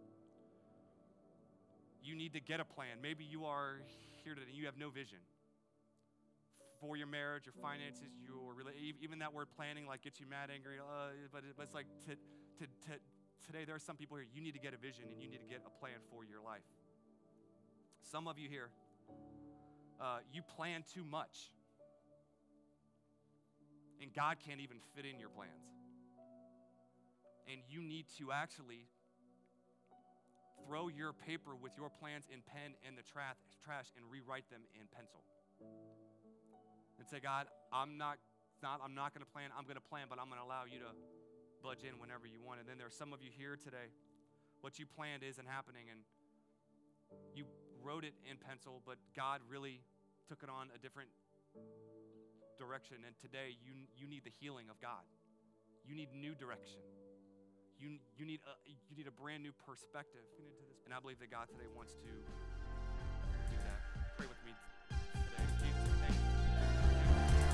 you 2.05 2.15
need 2.15 2.37
to 2.37 2.41
get 2.41 2.61
a 2.61 2.69
plan. 2.69 3.01
Maybe 3.01 3.25
you 3.25 3.49
are 3.49 3.81
here 4.25 4.37
today 4.37 4.53
and 4.53 4.61
you 4.61 4.67
have 4.67 4.77
no 4.77 4.93
vision 4.93 5.25
for 6.85 7.01
your 7.01 7.09
marriage, 7.09 7.49
your 7.49 7.57
finances, 7.65 8.13
your 8.21 8.53
even 9.01 9.19
that 9.19 9.33
word 9.33 9.49
planning 9.57 9.89
like 9.89 10.05
gets 10.05 10.21
you 10.21 10.27
mad, 10.29 10.53
angry. 10.53 10.77
Uh, 10.77 11.17
but, 11.33 11.49
it, 11.49 11.57
but 11.57 11.65
it's 11.65 11.75
like 11.75 11.89
to, 12.07 12.13
to, 12.61 12.65
to, 12.87 13.01
today 13.49 13.65
there 13.65 13.75
are 13.75 13.83
some 13.83 13.97
people 13.97 14.17
here. 14.21 14.27
You 14.37 14.45
need 14.45 14.53
to 14.53 14.61
get 14.61 14.75
a 14.75 14.81
vision 14.81 15.05
and 15.09 15.17
you 15.17 15.29
need 15.33 15.41
to 15.41 15.49
get 15.49 15.65
a 15.65 15.73
plan 15.81 15.97
for 16.13 16.29
your 16.29 16.45
life. 16.45 16.69
Some 18.05 18.29
of 18.29 18.39
you 18.39 18.49
here, 18.49 18.69
uh, 20.01 20.19
you 20.33 20.43
plan 20.43 20.85
too 20.95 21.05
much, 21.05 21.51
and 24.01 24.13
God 24.15 24.37
can't 24.45 24.61
even 24.61 24.79
fit 24.95 25.05
in 25.05 25.19
your 25.19 25.29
plans. 25.29 25.67
And 27.51 27.61
you 27.69 27.83
need 27.83 28.07
to 28.19 28.31
actually 28.31 28.87
throw 30.67 30.89
your 30.89 31.13
paper 31.13 31.57
with 31.57 31.73
your 31.77 31.89
plans 31.89 32.29
in 32.29 32.45
pen 32.45 32.77
in 32.87 32.95
the 32.95 33.03
tra- 33.03 33.39
trash 33.65 33.89
and 33.97 34.05
rewrite 34.07 34.45
them 34.53 34.61
in 34.77 34.85
pencil. 34.93 35.25
And 36.99 37.09
say, 37.09 37.21
God, 37.25 37.49
I'm 37.73 37.97
not, 37.97 38.19
not 38.63 38.81
I'm 38.85 38.95
not 38.95 39.15
going 39.15 39.25
to 39.25 39.33
plan. 39.33 39.49
I'm 39.57 39.65
going 39.65 39.81
to 39.81 39.89
plan, 39.89 40.07
but 40.13 40.21
I'm 40.21 40.29
going 40.29 40.39
to 40.39 40.47
allow 40.47 40.69
you 40.69 40.79
to 40.85 40.93
budge 41.65 41.83
in 41.89 41.97
whenever 41.99 42.29
you 42.29 42.39
want. 42.45 42.61
And 42.61 42.69
then 42.69 42.77
there 42.77 42.87
are 42.87 42.95
some 42.95 43.17
of 43.17 43.23
you 43.23 43.33
here 43.33 43.57
today. 43.57 43.91
What 44.61 44.79
you 44.79 44.85
planned 44.85 45.23
isn't 45.23 45.47
happening, 45.47 45.89
and 45.89 46.03
you 47.35 47.47
wrote 47.83 48.05
it 48.05 48.15
in 48.29 48.37
pencil, 48.37 48.83
but 48.87 48.97
God 49.15 49.41
really 49.49 49.81
took 50.29 50.43
it 50.43 50.51
on 50.51 50.69
a 50.75 50.79
different 50.79 51.09
direction. 52.59 52.99
And 53.07 53.15
today, 53.19 53.57
you, 53.63 53.87
you 53.97 54.07
need 54.07 54.25
the 54.25 54.35
healing 54.41 54.67
of 54.71 54.81
God. 54.81 55.07
You 55.87 55.95
need 55.95 56.09
new 56.13 56.35
direction. 56.35 56.83
You, 57.79 58.03
you, 58.19 58.27
need 58.27 58.41
a, 58.45 58.55
you 58.67 58.97
need 58.97 59.07
a 59.07 59.15
brand 59.15 59.43
new 59.43 59.53
perspective. 59.65 60.27
And 60.85 60.93
I 60.93 61.01
believe 61.01 61.19
that 61.21 61.31
God 61.31 61.49
today 61.49 61.71
wants 61.75 61.95
to 61.95 62.11
do 63.51 63.57
that. 63.63 63.81
Pray 64.17 64.27
with 64.27 64.43
me 64.45 64.53